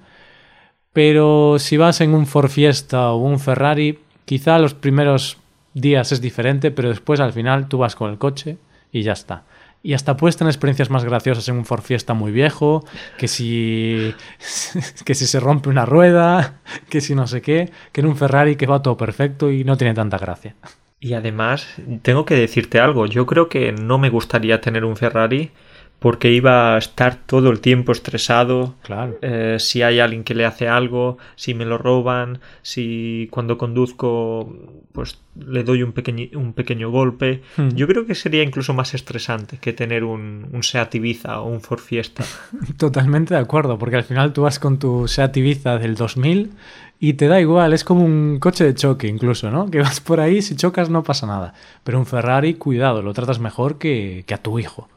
Pero 0.92 1.58
si 1.58 1.76
vas 1.76 2.00
en 2.00 2.14
un 2.14 2.26
Ford 2.26 2.50
Fiesta 2.50 3.10
o 3.10 3.16
un 3.16 3.40
Ferrari, 3.40 3.98
quizá 4.24 4.58
los 4.60 4.74
primeros 4.74 5.38
días 5.74 6.12
es 6.12 6.20
diferente, 6.20 6.70
pero 6.70 6.88
después 6.88 7.18
al 7.18 7.32
final 7.32 7.68
tú 7.68 7.78
vas 7.78 7.96
con 7.96 8.10
el 8.10 8.18
coche 8.18 8.58
y 8.92 9.02
ya 9.02 9.12
está 9.12 9.42
y 9.88 9.94
hasta 9.94 10.18
puedes 10.18 10.36
tener 10.36 10.50
experiencias 10.50 10.90
más 10.90 11.02
graciosas 11.02 11.48
en 11.48 11.56
un 11.56 11.64
Ford 11.64 11.80
Fiesta 11.80 12.12
muy 12.12 12.30
viejo, 12.30 12.84
que 13.16 13.26
si, 13.26 14.14
que 15.06 15.14
si 15.14 15.26
se 15.26 15.40
rompe 15.40 15.70
una 15.70 15.86
rueda, 15.86 16.60
que 16.90 17.00
si 17.00 17.14
no 17.14 17.26
sé 17.26 17.40
qué, 17.40 17.70
que 17.90 18.02
en 18.02 18.06
un 18.06 18.14
Ferrari 18.14 18.56
que 18.56 18.66
va 18.66 18.82
todo 18.82 18.98
perfecto 18.98 19.50
y 19.50 19.64
no 19.64 19.78
tiene 19.78 19.94
tanta 19.94 20.18
gracia. 20.18 20.54
Y 21.00 21.14
además, 21.14 21.66
tengo 22.02 22.26
que 22.26 22.34
decirte 22.34 22.80
algo, 22.80 23.06
yo 23.06 23.24
creo 23.24 23.48
que 23.48 23.72
no 23.72 23.96
me 23.96 24.10
gustaría 24.10 24.60
tener 24.60 24.84
un 24.84 24.94
Ferrari 24.94 25.52
porque 25.98 26.30
iba 26.30 26.74
a 26.74 26.78
estar 26.78 27.16
todo 27.26 27.50
el 27.50 27.60
tiempo 27.60 27.92
estresado. 27.92 28.74
Claro. 28.82 29.18
Eh, 29.20 29.56
si 29.58 29.82
hay 29.82 29.98
alguien 29.98 30.22
que 30.22 30.34
le 30.34 30.44
hace 30.44 30.68
algo, 30.68 31.18
si 31.34 31.54
me 31.54 31.64
lo 31.64 31.76
roban, 31.76 32.40
si 32.62 33.28
cuando 33.30 33.58
conduzco, 33.58 34.54
pues 34.92 35.18
le 35.34 35.64
doy 35.64 35.82
un, 35.82 35.92
pequeño, 35.92 36.26
un 36.38 36.52
pequeño 36.52 36.90
golpe. 36.90 37.42
Hmm. 37.56 37.70
Yo 37.70 37.88
creo 37.88 38.06
que 38.06 38.14
sería 38.14 38.42
incluso 38.42 38.74
más 38.74 38.94
estresante 38.94 39.58
que 39.58 39.72
tener 39.72 40.04
un, 40.04 40.48
un 40.52 40.62
Seat 40.62 40.94
Ibiza 40.94 41.40
o 41.40 41.48
un 41.48 41.60
Ford 41.60 41.80
Fiesta. 41.80 42.24
Totalmente 42.76 43.34
de 43.34 43.40
acuerdo, 43.40 43.78
porque 43.78 43.96
al 43.96 44.04
final 44.04 44.32
tú 44.32 44.42
vas 44.42 44.58
con 44.58 44.78
tu 44.78 45.08
Seat 45.08 45.36
Ibiza 45.36 45.78
del 45.78 45.96
2000 45.96 46.52
y 47.00 47.14
te 47.14 47.28
da 47.28 47.40
igual, 47.40 47.72
es 47.72 47.84
como 47.84 48.04
un 48.04 48.38
coche 48.40 48.64
de 48.64 48.74
choque 48.74 49.06
incluso, 49.06 49.50
¿no? 49.50 49.70
Que 49.70 49.78
vas 49.78 50.00
por 50.00 50.20
ahí, 50.20 50.42
si 50.42 50.56
chocas 50.56 50.90
no 50.90 51.02
pasa 51.04 51.26
nada. 51.26 51.54
Pero 51.84 51.98
un 51.98 52.06
Ferrari, 52.06 52.54
cuidado, 52.54 53.02
lo 53.02 53.14
tratas 53.14 53.38
mejor 53.38 53.78
que, 53.78 54.24
que 54.26 54.34
a 54.34 54.42
tu 54.42 54.58
hijo. 54.58 54.88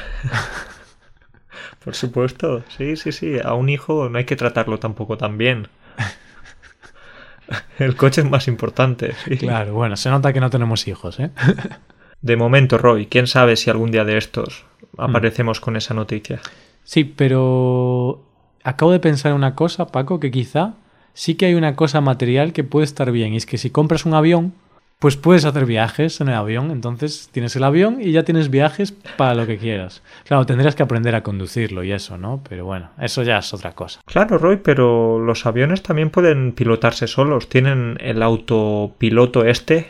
Por 1.84 1.94
supuesto, 1.94 2.62
sí, 2.76 2.96
sí, 2.96 3.12
sí. 3.12 3.36
A 3.42 3.54
un 3.54 3.68
hijo 3.68 4.08
no 4.08 4.18
hay 4.18 4.24
que 4.24 4.36
tratarlo 4.36 4.78
tampoco 4.78 5.16
tan 5.16 5.38
bien. 5.38 5.68
El 7.78 7.96
coche 7.96 8.20
es 8.20 8.30
más 8.30 8.48
importante. 8.48 9.14
Claro, 9.38 9.74
bueno, 9.74 9.96
se 9.96 10.10
nota 10.10 10.32
que 10.32 10.40
no 10.40 10.50
tenemos 10.50 10.86
hijos, 10.86 11.18
¿eh? 11.18 11.30
De 12.22 12.36
momento, 12.36 12.76
Roy, 12.76 13.06
quién 13.06 13.26
sabe 13.26 13.56
si 13.56 13.70
algún 13.70 13.90
día 13.90 14.04
de 14.04 14.18
estos 14.18 14.66
aparecemos 14.98 15.58
con 15.58 15.76
esa 15.76 15.94
noticia. 15.94 16.40
Sí, 16.84 17.04
pero 17.04 18.22
acabo 18.62 18.92
de 18.92 19.00
pensar 19.00 19.30
en 19.30 19.36
una 19.36 19.54
cosa, 19.54 19.86
Paco, 19.86 20.20
que 20.20 20.30
quizá 20.30 20.74
sí 21.14 21.36
que 21.36 21.46
hay 21.46 21.54
una 21.54 21.76
cosa 21.76 22.02
material 22.02 22.52
que 22.52 22.62
puede 22.62 22.84
estar 22.84 23.10
bien. 23.10 23.32
Y 23.32 23.38
es 23.38 23.46
que 23.46 23.56
si 23.56 23.70
compras 23.70 24.04
un 24.04 24.12
avión, 24.12 24.52
pues 25.00 25.16
puedes 25.16 25.46
hacer 25.46 25.64
viajes 25.64 26.20
en 26.20 26.28
el 26.28 26.34
avión. 26.34 26.70
Entonces 26.70 27.30
tienes 27.32 27.56
el 27.56 27.64
avión 27.64 28.00
y 28.00 28.12
ya 28.12 28.22
tienes 28.22 28.50
viajes 28.50 28.92
para 29.16 29.34
lo 29.34 29.46
que 29.46 29.56
quieras. 29.56 30.02
Claro, 30.24 30.46
tendrías 30.46 30.76
que 30.76 30.82
aprender 30.82 31.14
a 31.14 31.22
conducirlo 31.22 31.82
y 31.82 31.90
eso, 31.90 32.18
¿no? 32.18 32.42
Pero 32.48 32.66
bueno, 32.66 32.90
eso 33.00 33.22
ya 33.22 33.38
es 33.38 33.52
otra 33.54 33.72
cosa. 33.72 34.00
Claro, 34.04 34.36
Roy, 34.36 34.58
pero 34.58 35.18
los 35.18 35.46
aviones 35.46 35.82
también 35.82 36.10
pueden 36.10 36.52
pilotarse 36.52 37.06
solos. 37.06 37.48
Tienen 37.48 37.96
el 38.00 38.22
autopiloto 38.22 39.44
este, 39.44 39.88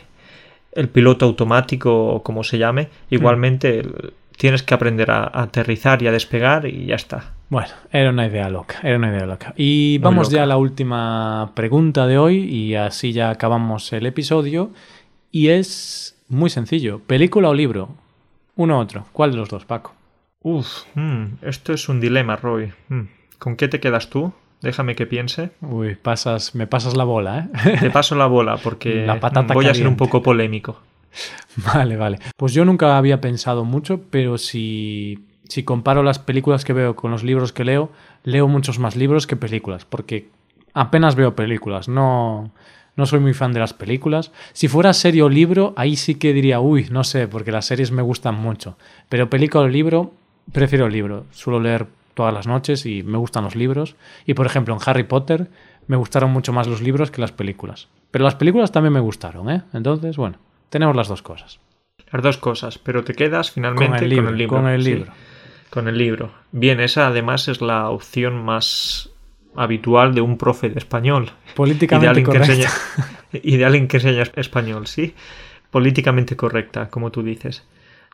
el 0.71 0.87
piloto 0.87 1.25
automático 1.25 2.07
o 2.07 2.23
como 2.23 2.45
se 2.45 2.57
llame. 2.57 2.87
Igualmente 3.09 3.83
tienes 4.37 4.63
que 4.63 4.73
aprender 4.73 5.11
a, 5.11 5.29
aterrizar 5.33 6.01
y 6.01 6.07
a 6.07 6.11
despegar 6.11 6.65
y 6.65 6.85
ya 6.85 6.95
está. 6.95 7.33
Bueno, 7.49 7.67
era 7.91 8.11
una 8.11 8.27
idea 8.27 8.49
loca, 8.49 8.79
era 8.81 8.95
una 8.95 9.09
idea 9.09 9.25
loca. 9.25 9.53
Y 9.57 9.97
vamos 9.97 10.29
ya 10.29 10.43
a 10.43 10.45
la 10.45 10.55
última 10.55 11.51
pregunta 11.53 12.07
de 12.07 12.17
hoy 12.17 12.37
y 12.37 12.75
así 12.75 13.11
ya 13.11 13.29
acabamos 13.29 13.91
el 13.91 14.05
episodio. 14.05 14.71
Y 15.31 15.49
es 15.49 16.17
muy 16.27 16.49
sencillo. 16.49 16.99
¿Película 16.99 17.49
o 17.49 17.53
libro? 17.53 17.89
Uno 18.55 18.77
u 18.77 18.81
otro. 18.81 19.05
¿Cuál 19.13 19.31
de 19.31 19.37
los 19.37 19.49
dos, 19.49 19.65
Paco? 19.65 19.93
Uf, 20.43 20.83
mm, 20.95 21.25
esto 21.43 21.73
es 21.73 21.87
un 21.87 22.01
dilema, 22.01 22.35
Roy. 22.35 22.73
Mm, 22.89 23.01
¿Con 23.37 23.55
qué 23.55 23.67
te 23.67 23.79
quedas 23.79 24.09
tú? 24.09 24.33
Déjame 24.61 24.95
que 24.95 25.07
piense. 25.07 25.51
Uy, 25.61 25.95
pasas, 25.95 26.53
me 26.53 26.67
pasas 26.67 26.95
la 26.95 27.03
bola, 27.03 27.49
¿eh? 27.65 27.77
Te 27.79 27.89
paso 27.89 28.15
la 28.15 28.27
bola 28.27 28.57
porque 28.57 29.07
voy 29.53 29.65
a 29.65 29.73
ser 29.73 29.87
un 29.87 29.97
poco 29.97 30.21
polémico. 30.21 30.79
Vale, 31.73 31.97
vale. 31.97 32.19
Pues 32.37 32.53
yo 32.53 32.63
nunca 32.63 32.97
había 32.97 33.19
pensado 33.19 33.65
mucho, 33.65 33.99
pero 34.09 34.37
si, 34.37 35.19
si 35.43 35.63
comparo 35.63 36.03
las 36.03 36.19
películas 36.19 36.63
que 36.63 36.71
veo 36.71 36.95
con 36.95 37.11
los 37.11 37.23
libros 37.23 37.51
que 37.51 37.65
leo, 37.65 37.91
leo 38.23 38.47
muchos 38.47 38.79
más 38.79 38.95
libros 38.95 39.27
que 39.27 39.35
películas, 39.35 39.83
porque 39.83 40.29
apenas 40.73 41.15
veo 41.15 41.35
películas, 41.35 41.89
no, 41.89 42.51
no 42.95 43.05
soy 43.05 43.19
muy 43.19 43.33
fan 43.33 43.53
de 43.53 43.59
las 43.59 43.73
películas. 43.73 44.31
Si 44.53 44.67
fuera 44.67 44.93
serie 44.93 45.23
o 45.23 45.29
libro, 45.29 45.73
ahí 45.77 45.95
sí 45.95 46.15
que 46.15 46.33
diría, 46.33 46.59
uy, 46.59 46.87
no 46.91 47.03
sé, 47.03 47.27
porque 47.27 47.51
las 47.51 47.65
series 47.65 47.91
me 47.91 48.01
gustan 48.01 48.35
mucho. 48.35 48.77
Pero 49.09 49.29
película 49.29 49.63
o 49.63 49.67
libro, 49.67 50.13
prefiero 50.51 50.87
el 50.87 50.93
libro. 50.93 51.25
Suelo 51.31 51.59
leer 51.59 51.87
todas 52.13 52.33
las 52.33 52.47
noches 52.47 52.85
y 52.85 53.03
me 53.03 53.17
gustan 53.17 53.43
los 53.43 53.55
libros. 53.55 53.95
Y 54.25 54.33
por 54.33 54.45
ejemplo, 54.45 54.73
en 54.73 54.81
Harry 54.85 55.03
Potter 55.03 55.49
me 55.87 55.95
gustaron 55.95 56.31
mucho 56.31 56.53
más 56.53 56.67
los 56.67 56.81
libros 56.81 57.11
que 57.11 57.21
las 57.21 57.31
películas. 57.31 57.87
Pero 58.11 58.25
las 58.25 58.35
películas 58.35 58.71
también 58.71 58.93
me 58.93 58.99
gustaron, 58.99 59.49
¿eh? 59.49 59.63
Entonces, 59.73 60.17
bueno, 60.17 60.37
tenemos 60.69 60.95
las 60.95 61.07
dos 61.07 61.21
cosas. 61.21 61.59
Las 62.11 62.21
dos 62.21 62.37
cosas, 62.37 62.77
pero 62.77 63.03
te 63.03 63.13
quedas 63.13 63.51
finalmente 63.51 63.87
con 63.87 64.03
el 64.03 64.09
libro. 64.09 64.47
Con 64.49 64.67
el 64.67 64.83
libro. 64.83 65.13
con 65.69 65.87
el 65.87 65.97
libro. 65.97 66.31
Bien, 66.51 66.81
esa 66.81 67.07
además 67.07 67.47
es 67.47 67.61
la 67.61 67.89
opción 67.89 68.43
más 68.43 69.10
habitual 69.55 70.13
de 70.13 70.21
un 70.21 70.37
profe 70.37 70.69
de 70.69 70.79
español. 70.79 71.31
Políticamente 71.55 72.23
correcta. 72.23 72.69
y 73.33 73.57
de 73.57 73.65
alguien 73.65 73.87
que 73.87 73.97
enseña 73.97 74.23
español, 74.35 74.87
sí. 74.87 75.13
Políticamente 75.69 76.35
correcta, 76.35 76.89
como 76.89 77.11
tú 77.11 77.23
dices. 77.23 77.65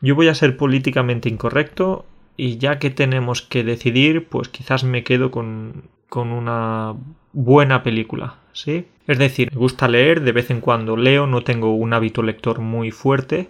Yo 0.01 0.15
voy 0.15 0.27
a 0.27 0.35
ser 0.35 0.57
políticamente 0.57 1.29
incorrecto 1.29 2.05
y 2.35 2.57
ya 2.57 2.77
que 2.77 2.91
tenemos 2.91 3.41
que 3.41 3.63
decidir, 3.63 4.27
pues 4.27 4.49
quizás 4.49 4.83
me 4.83 5.03
quedo 5.03 5.31
con, 5.31 5.85
con 6.07 6.31
una 6.31 6.93
buena 7.33 7.81
película, 7.81 8.35
¿sí? 8.53 8.87
Es 9.07 9.17
decir, 9.17 9.49
me 9.51 9.57
gusta 9.57 9.87
leer, 9.87 10.21
de 10.21 10.31
vez 10.31 10.51
en 10.51 10.61
cuando 10.61 10.97
leo, 10.97 11.25
no 11.27 11.43
tengo 11.43 11.73
un 11.73 11.93
hábito 11.93 12.21
lector 12.21 12.59
muy 12.59 12.91
fuerte, 12.91 13.49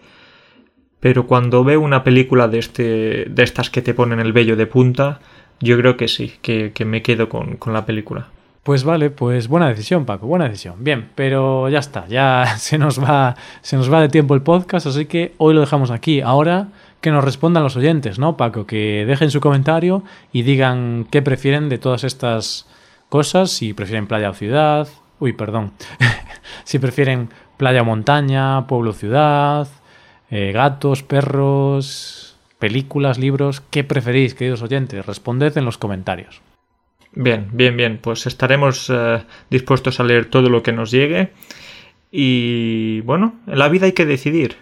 pero 1.00 1.28
cuando 1.28 1.64
veo 1.64 1.82
una 1.82 2.04
película 2.04 2.48
de, 2.48 2.60
este, 2.60 3.26
de 3.30 3.44
estas 3.44 3.70
que 3.70 3.82
te 3.82 3.94
ponen 3.94 4.20
el 4.20 4.34
vello 4.34 4.56
de 4.56 4.68
punta, 4.68 5.20
yo 5.60 5.78
creo 5.78 5.98
que 5.98 6.08
sí, 6.08 6.34
que, 6.42 6.74
me 6.86 7.02
quedo 7.02 7.30
con, 7.30 7.58
con 7.58 7.74
la 7.74 7.86
película. 7.86 8.28
Pues 8.68 8.84
vale, 8.84 9.10
pues 9.10 9.48
buena 9.48 9.70
decisión, 9.70 10.06
Paco, 10.06 10.28
buena 10.28 10.50
decisión. 10.50 10.84
Bien, 10.84 11.08
pero 11.16 11.70
ya 11.70 11.80
está, 11.80 12.06
ya 12.08 12.46
se 12.58 12.78
nos 12.78 13.02
va, 13.02 13.36
se 13.62 13.78
nos 13.78 13.92
va 13.92 14.02
de 14.02 14.10
tiempo 14.10 14.36
el 14.36 14.42
podcast, 14.42 14.88
así 14.88 15.06
que 15.06 15.34
hoy 15.38 15.54
lo 15.54 15.62
dejamos 15.62 15.90
aquí. 15.90 16.20
Ahora 16.20 16.68
que 17.00 17.10
nos 17.10 17.24
respondan 17.24 17.64
los 17.64 17.78
oyentes, 17.78 18.20
¿no, 18.20 18.36
Paco? 18.36 18.68
Que 18.68 19.06
dejen 19.08 19.32
su 19.32 19.40
comentario 19.40 20.04
y 20.34 20.42
digan 20.42 21.08
qué 21.10 21.22
prefieren 21.22 21.70
de 21.70 21.78
todas 21.78 22.04
estas 22.04 22.68
cosas, 23.08 23.52
si 23.52 23.74
prefieren 23.74 24.06
playa 24.06 24.32
o 24.32 24.34
ciudad. 24.34 24.88
Uy, 25.20 25.32
perdón. 25.32 25.72
si 26.66 26.78
prefieren 26.78 27.30
playa 27.56 27.84
o 27.84 27.86
montaña, 27.86 28.68
pueblo 28.68 28.90
o 28.90 28.94
ciudad, 28.94 29.70
eh, 30.30 30.52
gatos, 30.52 31.04
perros, 31.04 32.27
películas, 32.60 33.18
libros. 33.18 33.62
¿Qué 33.62 33.84
preferís, 33.84 34.36
queridos 34.36 34.62
oyentes? 34.62 35.06
Responded 35.06 35.58
en 35.58 35.66
los 35.66 35.78
comentarios. 35.78 36.42
Bien, 37.14 37.50
bien, 37.52 37.76
bien. 37.78 38.00
Pues 38.02 38.28
estaremos 38.28 38.92
eh, 38.94 39.24
dispuestos 39.50 40.00
a 40.00 40.04
leer 40.04 40.30
todo 40.30 40.50
lo 40.50 40.64
que 40.64 40.74
nos 40.74 40.92
llegue. 40.92 41.32
Y 42.12 43.02
bueno, 43.02 43.36
en 43.48 43.60
la 43.60 43.70
vida 43.70 43.86
hay 43.86 43.94
que 43.94 44.06
decidir. 44.06 44.58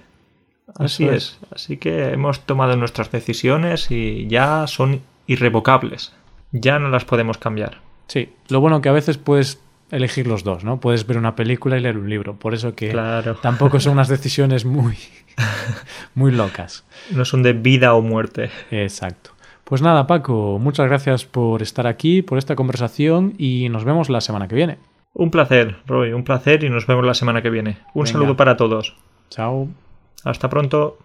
Así 0.76 1.06
es. 1.06 1.40
Así 1.52 1.78
que 1.78 2.10
hemos 2.10 2.42
tomado 2.42 2.76
nuestras 2.76 3.12
decisiones 3.12 3.92
y 3.92 4.28
ya 4.28 4.68
son 4.68 5.02
irrevocables. 5.28 6.14
Ya 6.52 6.80
no 6.80 6.90
las 6.90 7.06
podemos 7.06 7.38
cambiar. 7.38 7.82
Sí, 8.08 8.30
lo 8.50 8.60
bueno 8.60 8.82
que 8.82 8.90
a 8.90 8.94
veces 8.94 9.18
puedes 9.18 9.62
elegir 9.92 10.28
los 10.28 10.44
dos, 10.44 10.64
¿no? 10.64 10.80
Puedes 10.80 11.06
ver 11.08 11.18
una 11.18 11.36
película 11.36 11.78
y 11.78 11.82
leer 11.82 11.98
un 11.98 12.10
libro. 12.10 12.38
Por 12.38 12.54
eso 12.54 12.76
que 12.76 12.94
tampoco 13.42 13.80
son 13.80 13.94
unas 13.94 14.08
decisiones 14.08 14.66
muy, 14.66 14.98
muy 16.16 16.32
locas. 16.32 16.86
No 17.12 17.26
son 17.26 17.44
de 17.44 17.54
vida 17.54 17.94
o 17.94 18.02
muerte. 18.02 18.50
Exacto. 18.72 19.32
Pues 19.64 19.82
nada, 19.82 20.06
Paco, 20.06 20.60
muchas 20.60 20.88
gracias 20.88 21.26
por 21.26 21.64
estar 21.64 21.88
aquí, 21.88 22.22
por 22.22 22.38
esta 22.38 22.56
conversación 22.56 23.34
y 23.38 23.70
nos 23.70 23.84
vemos 23.84 24.10
la 24.10 24.22
semana 24.22 24.48
que 24.48 24.56
viene. 24.56 24.78
Un 25.14 25.32
placer, 25.32 25.78
Roy, 25.88 26.14
un 26.14 26.24
placer 26.24 26.64
y 26.64 26.70
nos 26.70 26.86
vemos 26.86 27.06
la 27.06 27.14
semana 27.14 27.42
que 27.42 27.50
viene. 27.50 27.80
Un 27.94 28.06
saludo 28.06 28.36
para 28.36 28.58
todos. 28.58 28.96
Chao. 29.30 29.70
Hasta 30.24 30.50
pronto. 30.50 31.00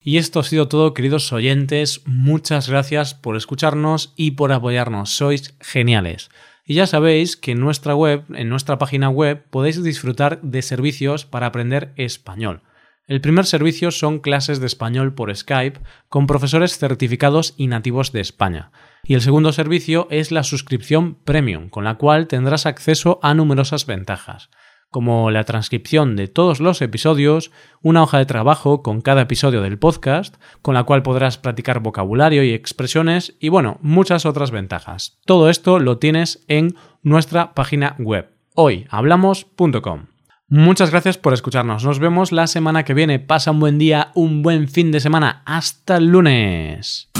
Y 0.00 0.18
esto 0.18 0.40
ha 0.40 0.42
sido 0.42 0.68
todo, 0.68 0.94
queridos 0.94 1.32
oyentes. 1.32 2.02
Muchas 2.06 2.68
gracias 2.68 3.14
por 3.14 3.36
escucharnos 3.36 4.14
y 4.16 4.32
por 4.32 4.52
apoyarnos. 4.52 5.10
Sois 5.10 5.56
geniales. 5.60 6.30
Y 6.66 6.74
ya 6.74 6.88
sabéis 6.88 7.36
que 7.36 7.52
en 7.52 7.60
nuestra 7.60 7.94
web, 7.94 8.24
en 8.34 8.48
nuestra 8.48 8.76
página 8.76 9.08
web, 9.08 9.44
podéis 9.50 9.82
disfrutar 9.82 10.42
de 10.42 10.62
servicios 10.62 11.24
para 11.24 11.46
aprender 11.46 11.92
español. 11.96 12.62
El 13.06 13.20
primer 13.20 13.46
servicio 13.46 13.92
son 13.92 14.18
clases 14.18 14.58
de 14.58 14.66
español 14.66 15.14
por 15.14 15.34
Skype 15.34 15.78
con 16.08 16.26
profesores 16.26 16.76
certificados 16.76 17.54
y 17.56 17.68
nativos 17.68 18.10
de 18.10 18.20
España. 18.20 18.72
Y 19.04 19.14
el 19.14 19.20
segundo 19.20 19.52
servicio 19.52 20.08
es 20.10 20.32
la 20.32 20.42
suscripción 20.42 21.14
premium, 21.14 21.68
con 21.68 21.84
la 21.84 21.94
cual 21.94 22.26
tendrás 22.26 22.66
acceso 22.66 23.20
a 23.22 23.32
numerosas 23.34 23.86
ventajas, 23.86 24.50
como 24.90 25.30
la 25.30 25.44
transcripción 25.44 26.16
de 26.16 26.28
todos 26.28 26.60
los 26.60 26.80
episodios, 26.82 27.50
una 27.82 28.02
hoja 28.02 28.18
de 28.18 28.26
trabajo 28.26 28.82
con 28.82 29.00
cada 29.00 29.22
episodio 29.22 29.62
del 29.62 29.78
podcast, 29.78 30.36
con 30.62 30.74
la 30.74 30.84
cual 30.84 31.02
podrás 31.02 31.38
practicar 31.38 31.80
vocabulario 31.80 32.42
y 32.42 32.52
expresiones, 32.52 33.36
y 33.40 33.48
bueno, 33.48 33.78
muchas 33.82 34.26
otras 34.26 34.50
ventajas. 34.50 35.18
Todo 35.26 35.50
esto 35.50 35.78
lo 35.78 35.98
tienes 35.98 36.44
en 36.48 36.76
nuestra 37.02 37.54
página 37.54 37.96
web, 37.98 38.30
hoyhablamos.com. 38.54 40.06
Muchas 40.48 40.92
gracias 40.92 41.18
por 41.18 41.34
escucharnos. 41.34 41.84
Nos 41.84 41.98
vemos 41.98 42.30
la 42.30 42.46
semana 42.46 42.84
que 42.84 42.94
viene. 42.94 43.18
Pasa 43.18 43.50
un 43.50 43.58
buen 43.58 43.78
día, 43.78 44.12
un 44.14 44.42
buen 44.42 44.68
fin 44.68 44.92
de 44.92 45.00
semana. 45.00 45.42
Hasta 45.44 45.96
el 45.96 46.06
lunes. 46.06 47.10